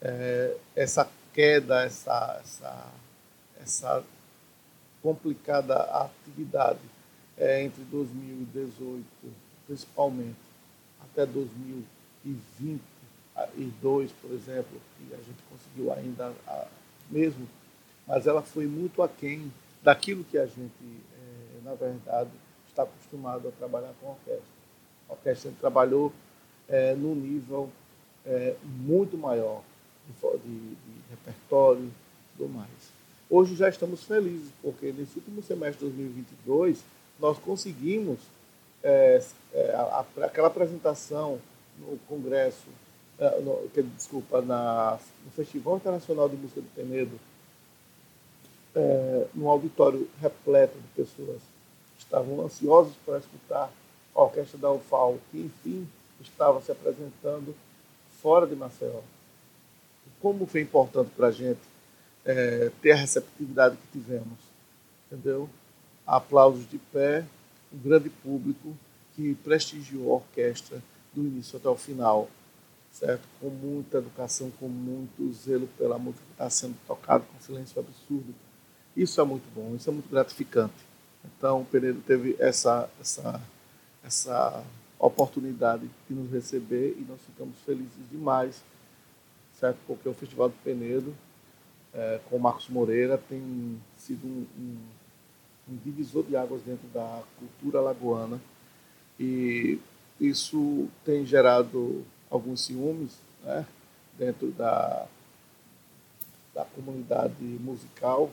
[0.00, 2.86] É, essa queda, essa, essa,
[3.60, 4.04] essa
[5.02, 6.78] complicada atividade
[7.36, 9.04] é, entre 2018,
[9.66, 10.36] principalmente,
[11.00, 16.66] até 2022, por exemplo, que a gente conseguiu ainda a,
[17.10, 17.48] mesmo,
[18.06, 19.50] mas ela foi muito aquém
[19.82, 22.30] daquilo que a gente, é, na verdade,
[22.68, 24.57] está acostumado a trabalhar com orquestra.
[25.08, 26.12] A orquestra trabalhou
[26.68, 27.70] é, num nível
[28.26, 29.62] é, muito maior
[30.06, 30.76] de, de, de
[31.10, 31.92] repertório e
[32.36, 32.98] tudo mais.
[33.30, 36.82] Hoje já estamos felizes, porque nesse último semestre de 2022
[37.20, 38.18] nós conseguimos
[38.82, 41.38] é, é, a, a, aquela apresentação
[41.78, 42.66] no Congresso,
[43.18, 47.18] é, no, que, desculpa, na, no Festival Internacional de Música do Penedo,
[48.74, 51.40] é, num auditório repleto de pessoas
[51.96, 53.70] que estavam ansiosos para escutar
[54.20, 55.88] a orquestra da UFAO, que enfim
[56.20, 57.54] estava se apresentando
[58.20, 59.00] fora de Maceió.
[60.20, 61.60] Como foi importante para a gente
[62.24, 64.38] é, ter a receptividade que tivemos,
[65.06, 65.48] entendeu?
[66.04, 67.24] Aplausos de pé,
[67.72, 68.76] um grande público
[69.14, 72.28] que prestigiou a orquestra do início até o final,
[72.90, 73.22] certo?
[73.40, 78.34] Com muita educação, com muito zelo pela música que está sendo tocada, com silêncio absurdo.
[78.96, 80.88] Isso é muito bom, isso é muito gratificante.
[81.24, 83.40] Então, o Penedo teve essa, essa,
[84.04, 84.64] essa
[84.98, 88.62] oportunidade de nos receber e nós ficamos felizes demais,
[89.58, 89.78] certo?
[89.86, 91.14] Porque o Festival do Penedo,
[91.94, 94.78] é, com o Marcos Moreira, tem sido um, um,
[95.72, 98.40] um divisor de águas dentro da cultura lagoana.
[99.18, 99.78] E
[100.20, 103.66] isso tem gerado alguns ciúmes né,
[104.18, 105.06] dentro da,
[106.54, 108.30] da comunidade musical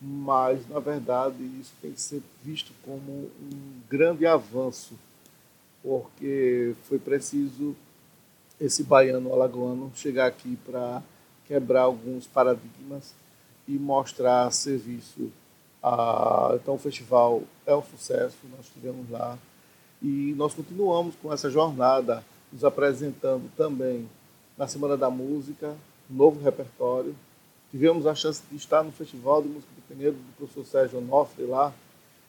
[0.00, 4.94] mas na verdade isso tem que ser visto como um grande avanço,
[5.82, 7.74] porque foi preciso
[8.60, 11.02] esse baiano alagoano chegar aqui para
[11.46, 13.14] quebrar alguns paradigmas
[13.66, 15.30] e mostrar serviço.
[16.54, 19.38] Então o festival é um sucesso, nós estivemos lá
[20.02, 24.08] e nós continuamos com essa jornada, nos apresentando também
[24.56, 25.76] na Semana da Música,
[26.10, 27.14] um novo repertório,
[27.70, 31.44] Tivemos a chance de estar no Festival de Música de Penedo do professor Sérgio Onofre
[31.44, 31.72] lá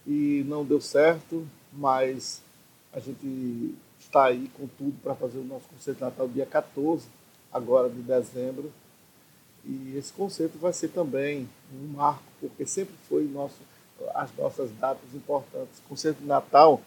[0.05, 2.41] e não deu certo, mas
[2.91, 7.07] a gente está aí com tudo para fazer o nosso concerto de Natal dia 14,
[7.53, 8.71] agora de dezembro.
[9.65, 13.59] E esse concerto vai ser também um marco, porque sempre foi nosso,
[14.15, 15.81] as nossas datas importantes.
[15.87, 16.81] Concerto de Natal,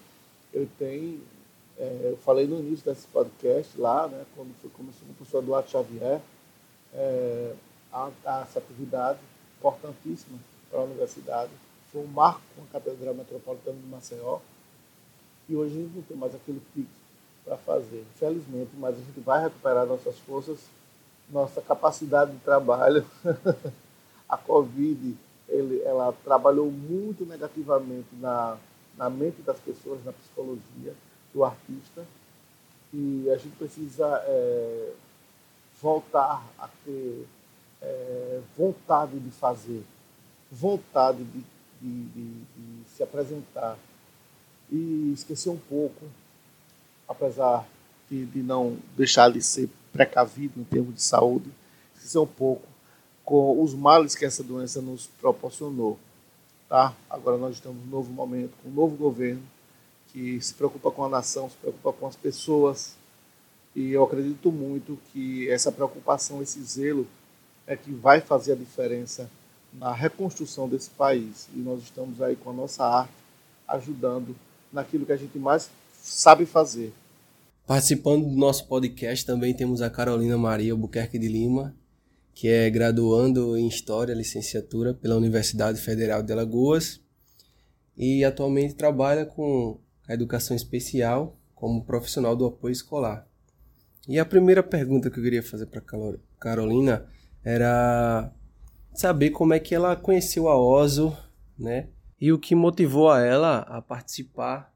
[0.53, 1.23] eu tenho,
[1.79, 5.43] é, eu falei no início desse podcast lá, né, quando foi, começou com o professor
[5.43, 6.21] Eduardo Xavier,
[6.93, 7.55] é,
[7.93, 9.19] a, a essa atividade
[9.59, 10.39] importantíssima
[10.71, 11.51] para a universidade.
[11.91, 14.39] Foi um marco com a Catedral Metropolitana de Maceió.
[15.49, 16.89] E hoje a gente não tem mais aquele pique
[17.45, 20.59] para fazer, infelizmente, mas a gente vai recuperar nossas forças,
[21.29, 23.05] nossa capacidade de trabalho.
[24.29, 25.15] a Covid,
[25.49, 28.57] ele, ela trabalhou muito negativamente na,
[28.97, 30.95] na mente das pessoas, na psicologia
[31.35, 32.05] do artista.
[32.95, 34.93] E a gente precisa é,
[35.81, 37.27] voltar a ter
[37.83, 39.83] é, vontade de fazer,
[40.51, 41.45] vontade de,
[41.81, 43.77] de, de, de, se apresentar
[44.71, 46.07] e esquecer um pouco,
[47.09, 47.67] apesar
[48.09, 51.51] de, de não deixar de ser precavido em termos de saúde,
[51.95, 52.67] esquecer um pouco
[53.25, 55.99] com os males que essa doença nos proporcionou.
[56.69, 56.95] Tá?
[57.11, 59.43] Agora nós estamos num novo momento, com um novo governo
[60.13, 62.95] que se preocupa com a nação, se preocupa com as pessoas
[63.75, 67.07] E eu acredito muito que essa preocupação, esse zelo,
[67.67, 69.31] é que vai fazer a diferença
[69.73, 71.49] na reconstrução desse país.
[71.55, 73.13] E nós estamos aí com a nossa arte
[73.67, 74.35] ajudando
[74.73, 76.93] naquilo que a gente mais sabe fazer.
[77.67, 81.75] Participando do nosso podcast também temos a Carolina Maria Albuquerque de Lima,
[82.35, 87.01] que é graduando em História, licenciatura pela Universidade Federal de Alagoas
[87.97, 93.27] e atualmente trabalha com a educação especial como profissional do apoio escolar.
[94.09, 95.83] E a primeira pergunta que eu queria fazer para
[96.41, 97.07] Carolina
[97.45, 98.33] era
[98.95, 101.17] saber como é que ela conheceu a OSO,
[101.59, 101.89] né?
[102.21, 104.73] E o que motivou a ela a participar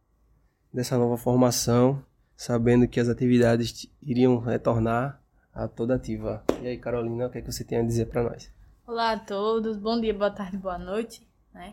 [0.72, 2.02] dessa nova formação,
[2.36, 5.22] sabendo que as atividades iriam retornar
[5.54, 6.42] a toda ativa.
[6.60, 8.52] E aí, Carolina, o que é que você tem a dizer para nós?
[8.86, 11.26] Olá a todos, bom dia, boa tarde, boa noite.
[11.54, 11.72] Né?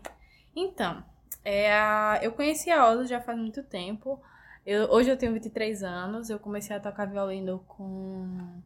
[0.54, 1.04] Então,
[1.44, 2.20] é a...
[2.22, 4.20] eu conheci a Osa já faz muito tempo.
[4.64, 8.62] Eu, hoje eu tenho 23 anos, eu comecei a tocar violino com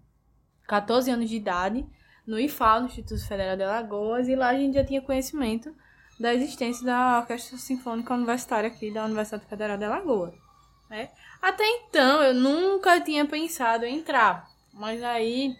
[0.68, 1.86] 14 anos de idade
[2.28, 5.74] no IFAL, no Instituto Federal de Alagoas, e lá a gente já tinha conhecimento
[6.20, 10.34] da existência da Orquestra Sinfônica Universitária aqui da Universidade Federal de Alagoas.
[10.90, 11.08] Né?
[11.40, 15.56] Até então eu nunca tinha pensado em entrar, mas aí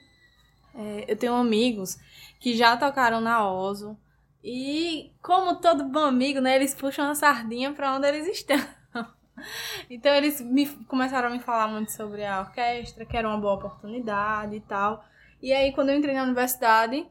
[0.75, 1.97] é, eu tenho amigos
[2.39, 3.97] que já tocaram na OSO
[4.45, 8.59] e, como todo bom amigo, né, eles puxam a sardinha para onde eles estão.
[9.89, 13.55] então eles me, começaram a me falar muito sobre a orquestra, que era uma boa
[13.55, 15.03] oportunidade e tal.
[15.41, 17.07] E aí, quando eu entrei na universidade,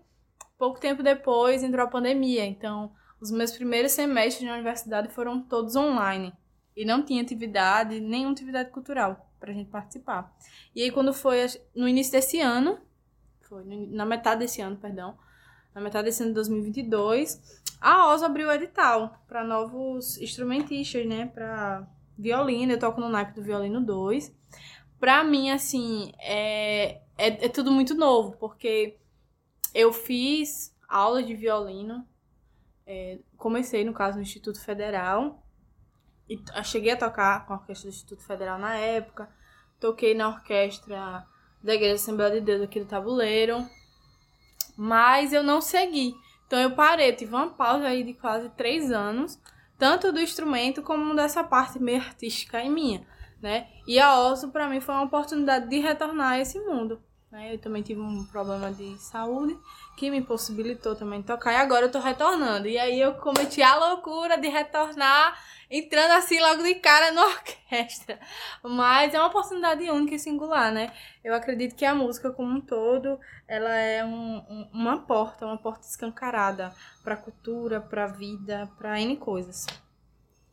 [0.57, 2.45] pouco tempo depois entrou a pandemia.
[2.45, 6.33] Então, os meus primeiros semestres na universidade foram todos online.
[6.75, 10.35] E não tinha atividade, nenhuma atividade cultural pra gente participar.
[10.75, 12.79] E aí, quando foi no início desse ano,
[13.41, 15.17] foi na metade desse ano, perdão,
[15.73, 21.27] na metade desse ano de 2022, a OS abriu o edital para novos instrumentistas, né?
[21.27, 24.35] Para violino, eu toco no naipe do violino 2.
[24.99, 28.97] Pra mim, assim, é, é, é tudo muito novo, porque
[29.73, 32.07] eu fiz aula de violino,
[32.85, 35.43] é, comecei, no caso, no Instituto Federal,
[36.29, 39.29] e cheguei a tocar com a orquestra do Instituto Federal na época,
[39.79, 41.25] toquei na orquestra
[41.63, 43.67] da Igreja Assembleia de Deus aqui do Tabuleiro,
[44.75, 46.13] mas eu não segui.
[46.45, 49.39] Então eu parei, tive uma pausa aí de quase três anos,
[49.77, 53.05] tanto do instrumento como dessa parte meio artística em minha,
[53.47, 53.67] né?
[53.87, 57.01] E a OSO para mim foi uma oportunidade de retornar a esse mundo.
[57.31, 57.53] Né?
[57.53, 59.57] Eu também tive um problema de saúde
[59.95, 61.53] que me possibilitou também tocar.
[61.53, 62.67] E agora eu tô retornando.
[62.67, 65.33] E aí eu cometi a loucura de retornar,
[65.71, 68.19] entrando assim logo de cara na orquestra.
[68.61, 70.91] Mas é uma oportunidade única e singular, né?
[71.23, 73.17] Eu acredito que a música como um todo,
[73.47, 79.15] ela é um, um, uma porta, uma porta escancarada para cultura, para vida, para N
[79.15, 79.65] coisas.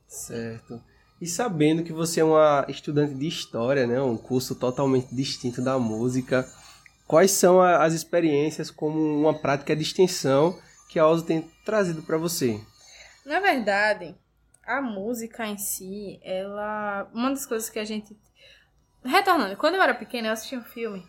[0.07, 0.94] Certo.
[1.21, 5.79] E sabendo que você é uma estudante de história, né, um curso totalmente distinto da
[5.79, 6.47] música,
[7.07, 10.59] quais são as experiências como uma prática de extensão
[10.89, 12.61] que a OSO tem trazido para você?
[13.25, 14.15] Na verdade,
[14.67, 17.09] a música em si, ela.
[17.13, 18.17] Uma das coisas que a gente.
[19.03, 21.07] Retornando, quando eu era pequena, eu assisti um filme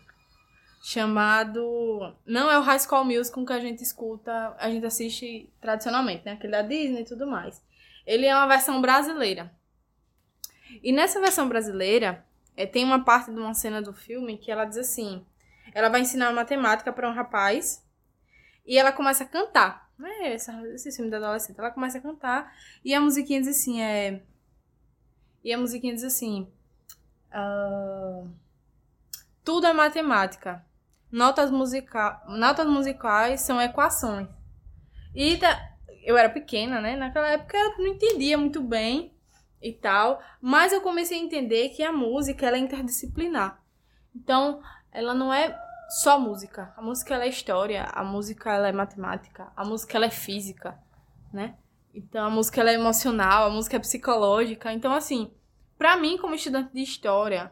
[0.82, 2.14] chamado.
[2.26, 6.32] Não é o High School Musical que a gente escuta, a gente assiste tradicionalmente, né?
[6.32, 7.62] Aquele da Disney e tudo mais.
[8.06, 9.50] Ele é uma versão brasileira.
[10.82, 12.24] E nessa versão brasileira,
[12.56, 15.24] é, tem uma parte de uma cena do filme que ela diz assim:
[15.74, 17.84] ela vai ensinar matemática para um rapaz
[18.66, 19.90] e ela começa a cantar.
[19.98, 20.34] Né?
[20.34, 21.58] Esse, esse filme da adolescente.
[21.58, 22.52] Ela começa a cantar
[22.84, 24.22] e a musiquinha diz assim: é.
[25.44, 26.50] E a musiquinha diz assim:
[27.32, 28.30] uh,
[29.44, 30.64] Tudo é matemática.
[31.10, 34.28] Notas, musica notas musicais são equações.
[35.14, 35.38] E
[36.02, 36.96] eu era pequena, né?
[36.96, 39.15] Naquela época eu não entendia muito bem
[39.66, 43.60] e tal, mas eu comecei a entender que a música ela é interdisciplinar.
[44.14, 44.62] Então,
[44.92, 45.58] ela não é
[45.88, 46.72] só música.
[46.76, 50.78] A música ela é história, a música ela é matemática, a música ela é física,
[51.32, 51.54] né?
[51.94, 54.72] Então a música ela é emocional, a música é psicológica.
[54.72, 55.32] Então assim,
[55.78, 57.50] para mim como estudante de história,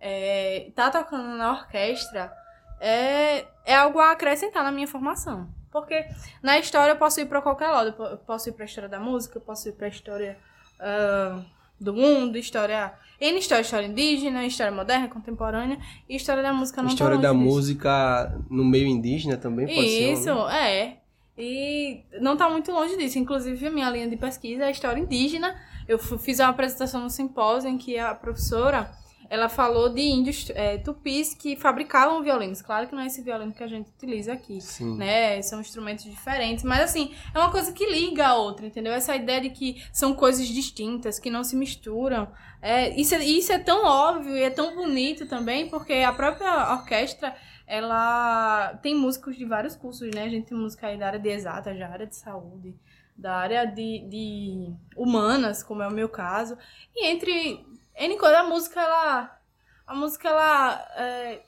[0.00, 2.32] é, tá tocando na orquestra
[2.80, 5.48] é, é algo a acrescentar na minha formação.
[5.70, 6.06] Porque
[6.42, 8.02] na história eu posso ir para qualquer lado.
[8.02, 10.38] Eu posso ir para a história da música, eu posso ir para a história
[10.80, 11.44] uh,
[11.80, 12.92] do mundo, história.
[13.20, 15.76] N história, história indígena, história moderna, contemporânea
[16.08, 17.42] e história da música não História da disso.
[17.42, 20.30] música no meio indígena também pode Isso, ser.
[20.30, 20.98] Isso, é.
[21.36, 23.18] E não está muito longe disso.
[23.18, 25.56] Inclusive, a minha linha de pesquisa é história indígena.
[25.88, 28.90] Eu fiz uma apresentação no simpósio em que a professora
[29.30, 32.62] ela falou de índios é, tupis que fabricavam violinos.
[32.62, 34.96] Claro que não é esse violino que a gente utiliza aqui, Sim.
[34.96, 35.40] né?
[35.42, 38.92] São instrumentos diferentes, mas assim, é uma coisa que liga a outra, entendeu?
[38.92, 42.28] Essa ideia de que são coisas distintas, que não se misturam.
[42.62, 46.72] É, isso, é, isso é tão óbvio e é tão bonito também, porque a própria
[46.72, 47.34] orquestra,
[47.66, 50.24] ela tem músicos de vários cursos, né?
[50.24, 52.74] A gente tem música aí da área de exata, da área de saúde,
[53.14, 56.56] da área de, de humanas, como é o meu caso.
[56.96, 57.67] E entre
[57.98, 59.38] N coisa, a música, ela.
[59.86, 61.42] A música, ela é,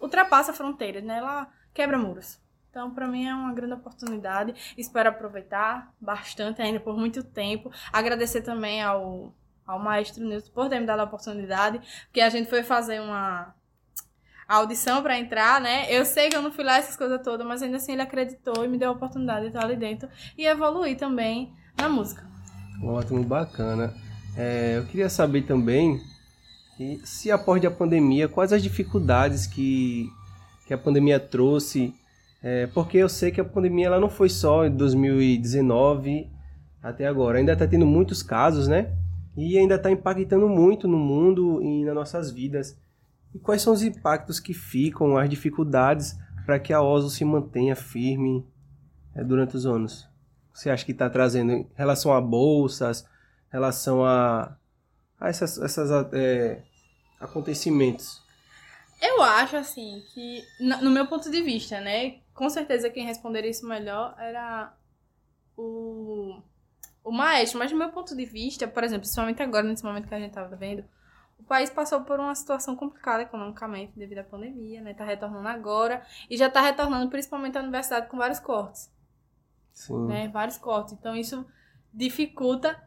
[0.00, 1.18] ultrapassa fronteiras, né?
[1.18, 2.40] Ela quebra muros.
[2.70, 4.54] Então, para mim é uma grande oportunidade.
[4.78, 7.70] Espero aproveitar bastante ainda por muito tempo.
[7.92, 9.34] Agradecer também ao,
[9.66, 13.54] ao maestro Nilson por ter me dado a oportunidade, porque a gente foi fazer uma
[14.48, 15.86] audição para entrar, né?
[15.90, 18.64] Eu sei que eu não fui lá essas coisas todas, mas ainda assim ele acreditou
[18.64, 22.26] e me deu a oportunidade de estar ali dentro e evoluir também na música.
[22.82, 23.94] Ótimo, bacana.
[24.36, 26.00] É, eu queria saber também
[27.04, 30.10] se após a pandemia, quais as dificuldades que,
[30.66, 31.94] que a pandemia trouxe,
[32.42, 36.28] é, porque eu sei que a pandemia ela não foi só em 2019
[36.82, 38.92] até agora, ainda está tendo muitos casos, né?
[39.36, 42.76] E ainda está impactando muito no mundo e nas nossas vidas.
[43.34, 47.76] E quais são os impactos que ficam, as dificuldades para que a OSO se mantenha
[47.76, 48.44] firme
[49.14, 50.08] é, durante os anos?
[50.52, 53.06] Você acha que está trazendo em relação a bolsas,
[53.52, 54.56] relação a,
[55.20, 56.62] a essas, essas é,
[57.20, 58.22] acontecimentos?
[59.00, 62.20] Eu acho, assim, que, no meu ponto de vista, né?
[62.32, 64.72] Com certeza quem responderia isso melhor era
[65.56, 66.40] o,
[67.04, 67.58] o maestro.
[67.58, 70.30] Mas, no meu ponto de vista, por exemplo, principalmente agora, nesse momento que a gente
[70.30, 70.84] estava vendo,
[71.38, 74.94] o país passou por uma situação complicada economicamente devido à pandemia, né?
[74.94, 78.88] Tá retornando agora e já tá retornando principalmente a universidade com vários cortes.
[79.72, 80.06] Sim.
[80.06, 80.28] Né?
[80.28, 80.94] Vários cortes.
[80.94, 81.44] Então, isso
[81.92, 82.80] dificulta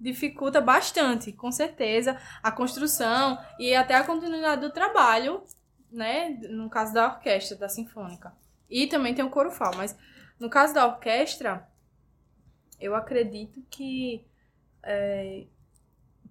[0.00, 5.44] dificulta bastante, com certeza, a construção e até a continuidade do trabalho,
[5.92, 6.30] né?
[6.48, 8.32] No caso da orquestra, da sinfônica.
[8.68, 9.96] E também tem o coro fal, mas
[10.38, 11.68] no caso da orquestra,
[12.80, 14.24] eu acredito que
[14.82, 15.44] é,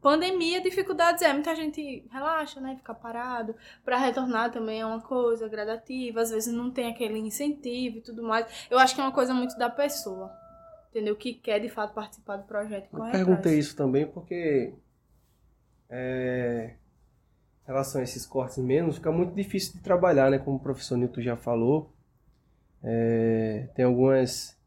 [0.02, 2.76] pandemia, dificuldades é muita gente relaxa, né?
[2.76, 3.56] Fica parado.
[3.86, 8.24] Para retornar também é uma coisa gradativa, às vezes não tem aquele incentivo e tudo
[8.24, 8.68] mais.
[8.70, 10.34] Eu acho que é uma coisa muito da pessoa
[10.90, 11.16] entendeu?
[11.16, 12.90] Que quer de fato participar do projeto.
[12.94, 14.74] Eu perguntei isso também porque
[15.90, 16.76] é,
[17.64, 20.40] em relação a esses cortes menos, fica muito difícil de trabalhar, né?
[20.40, 21.94] Como o professor Newton já falou.
[22.84, 24.58] É, tem algumas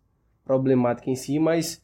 [0.44, 1.82] problemáticas em si, mas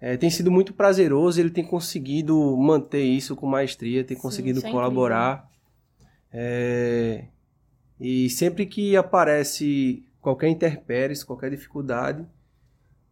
[0.00, 4.70] é, tem sido muito prazeroso, ele tem conseguido manter isso com maestria, tem conseguido Sim,
[4.70, 5.50] colaborar.
[6.32, 7.26] É,
[8.00, 12.26] e sempre que aparece qualquer interpéries, qualquer dificuldade,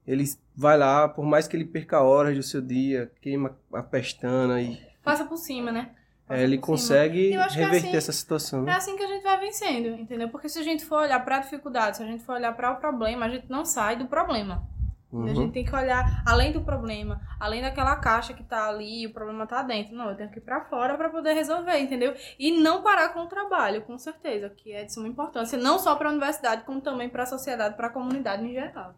[0.06, 0.24] ele
[0.56, 4.80] vai lá, por mais que ele perca horas do seu dia, queima a pestana e.
[5.02, 5.90] Passa por cima, né?
[6.28, 8.62] É, ele consegue é reverter assim, essa situação.
[8.62, 8.72] Né?
[8.72, 10.28] É assim que a gente vai vencendo, entendeu?
[10.28, 12.70] Porque se a gente for olhar para a dificuldade, se a gente for olhar para
[12.70, 14.62] o problema, a gente não sai do problema.
[15.10, 15.24] Uhum.
[15.24, 19.06] A gente tem que olhar além do problema, além daquela caixa que tá ali e
[19.08, 19.92] o problema tá dentro.
[19.92, 22.14] Não, eu tenho que ir para fora para poder resolver, entendeu?
[22.38, 25.96] E não parar com o trabalho, com certeza, que é de suma importância, não só
[25.96, 28.94] para a universidade, como também para a sociedade, para a comunidade em geral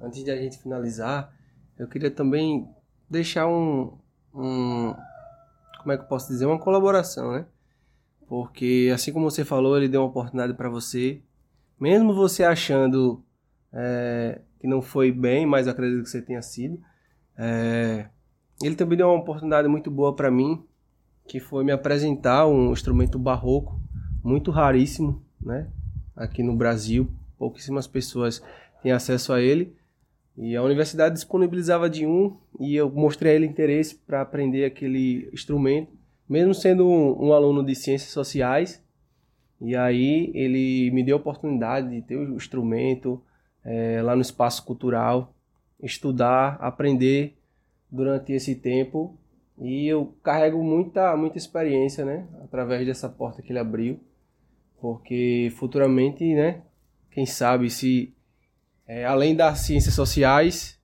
[0.00, 1.32] antes de a gente finalizar,
[1.78, 2.68] eu queria também
[3.08, 3.96] deixar um,
[4.34, 4.94] um
[5.78, 7.46] como é que eu posso dizer, uma colaboração, né?
[8.26, 11.22] Porque assim como você falou, ele deu uma oportunidade para você,
[11.78, 13.22] mesmo você achando
[13.72, 16.80] é, que não foi bem, mas acredito que você tenha sido.
[17.36, 18.08] É,
[18.62, 20.64] ele também deu uma oportunidade muito boa para mim,
[21.28, 23.80] que foi me apresentar um instrumento barroco
[24.24, 25.68] muito raríssimo, né?
[26.16, 28.42] Aqui no Brasil, pouquíssimas pessoas
[28.82, 29.76] têm acesso a ele.
[30.36, 35.30] E a universidade disponibilizava de um e eu mostrei a ele interesse para aprender aquele
[35.32, 35.92] instrumento,
[36.28, 38.84] mesmo sendo um, um, aluno de ciências sociais.
[39.60, 43.22] E aí ele me deu a oportunidade de ter o instrumento
[43.64, 45.34] é, lá no espaço cultural,
[45.82, 47.34] estudar, aprender
[47.90, 49.16] durante esse tempo.
[49.58, 53.98] E eu carrego muita, muita experiência, né, através dessa porta que ele abriu,
[54.78, 56.60] porque futuramente, né,
[57.10, 58.14] quem sabe se
[58.86, 60.78] é, além das ciências sociais,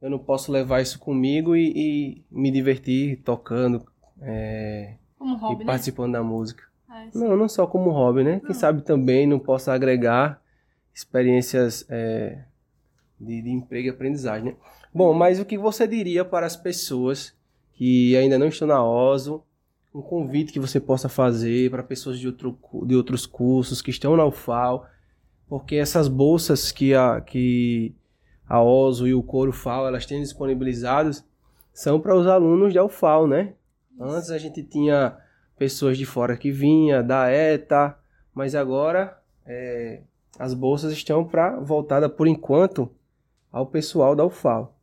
[0.00, 3.86] eu não posso levar isso comigo e, e me divertir tocando
[4.20, 5.64] é, hobby, e né?
[5.64, 6.18] participando né?
[6.18, 6.64] da música.
[6.90, 8.34] É, não, não só como hobby, né?
[8.34, 8.40] Não.
[8.40, 10.40] Quem sabe também não possa agregar
[10.94, 12.44] experiências é,
[13.20, 14.56] de, de, emprego e aprendizagem, né?
[14.92, 17.36] Bom, mas o que você diria para as pessoas
[17.74, 19.44] que ainda não estão na OSO,
[19.94, 24.16] um convite que você possa fazer para pessoas de, outro, de outros cursos que estão
[24.16, 24.86] na UFAL,
[25.48, 27.94] porque essas bolsas que a, que
[28.46, 31.24] a OSO e o Coro FAO elas têm disponibilizadas
[31.72, 33.54] são para os alunos da UFAL, né?
[34.00, 35.16] Antes a gente tinha
[35.56, 37.96] pessoas de fora que vinha, da ETA,
[38.34, 40.02] mas agora é,
[40.38, 42.92] as bolsas estão para voltada por enquanto
[43.50, 44.76] ao pessoal da UFAL.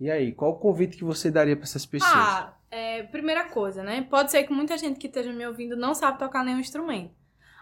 [0.00, 2.12] E aí, qual o convite que você daria para essas pessoas?
[2.12, 4.02] Ah, é, primeira coisa, né?
[4.02, 7.14] Pode ser que muita gente que esteja me ouvindo não sabe tocar nenhum instrumento.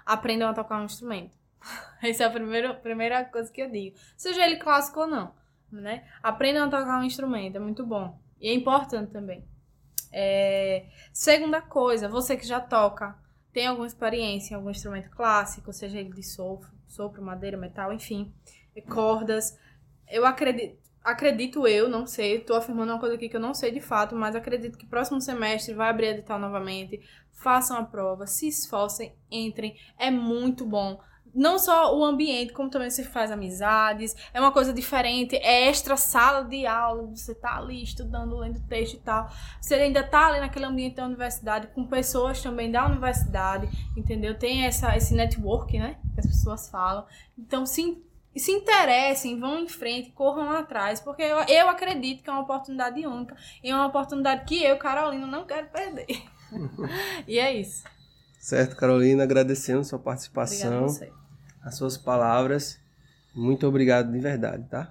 [0.07, 1.40] Aprendam a tocar um instrumento.
[2.03, 3.97] Essa é a primeira, primeira coisa que eu digo.
[4.17, 5.35] Seja ele clássico ou não,
[5.71, 6.05] né?
[6.23, 8.19] Aprendam a tocar um instrumento, é muito bom.
[8.41, 9.45] E é importante também.
[10.13, 10.87] É...
[11.13, 13.17] Segunda coisa, você que já toca,
[13.53, 18.33] tem alguma experiência em algum instrumento clássico, seja ele de sopro, sopro madeira, metal, enfim,
[18.89, 19.59] cordas.
[20.09, 23.71] Eu acredito, acredito eu, não sei, estou afirmando uma coisa aqui que eu não sei
[23.71, 27.01] de fato, mas acredito que próximo semestre vai abrir edital novamente.
[27.33, 31.01] Façam a prova, se esforcem, entrem, é muito bom
[31.35, 35.97] não só o ambiente, como também você faz amizades, é uma coisa diferente, é extra
[35.97, 39.31] sala de aula, você tá ali estudando, lendo texto e tal.
[39.61, 44.39] Você ainda tá ali naquele ambiente da universidade, com pessoas também da universidade, entendeu?
[44.39, 45.99] Tem essa, esse network, né?
[46.15, 47.05] Que as pessoas falam.
[47.39, 48.03] Então, se,
[48.37, 53.07] se interessem, vão em frente, corram atrás, porque eu, eu acredito que é uma oportunidade
[53.07, 56.07] única e é uma oportunidade que eu, Carolina, não quero perder.
[57.27, 57.85] e é isso.
[58.41, 60.87] Certo, Carolina, agradecendo sua participação,
[61.63, 62.81] as suas palavras.
[63.35, 64.91] Muito obrigado de verdade, tá?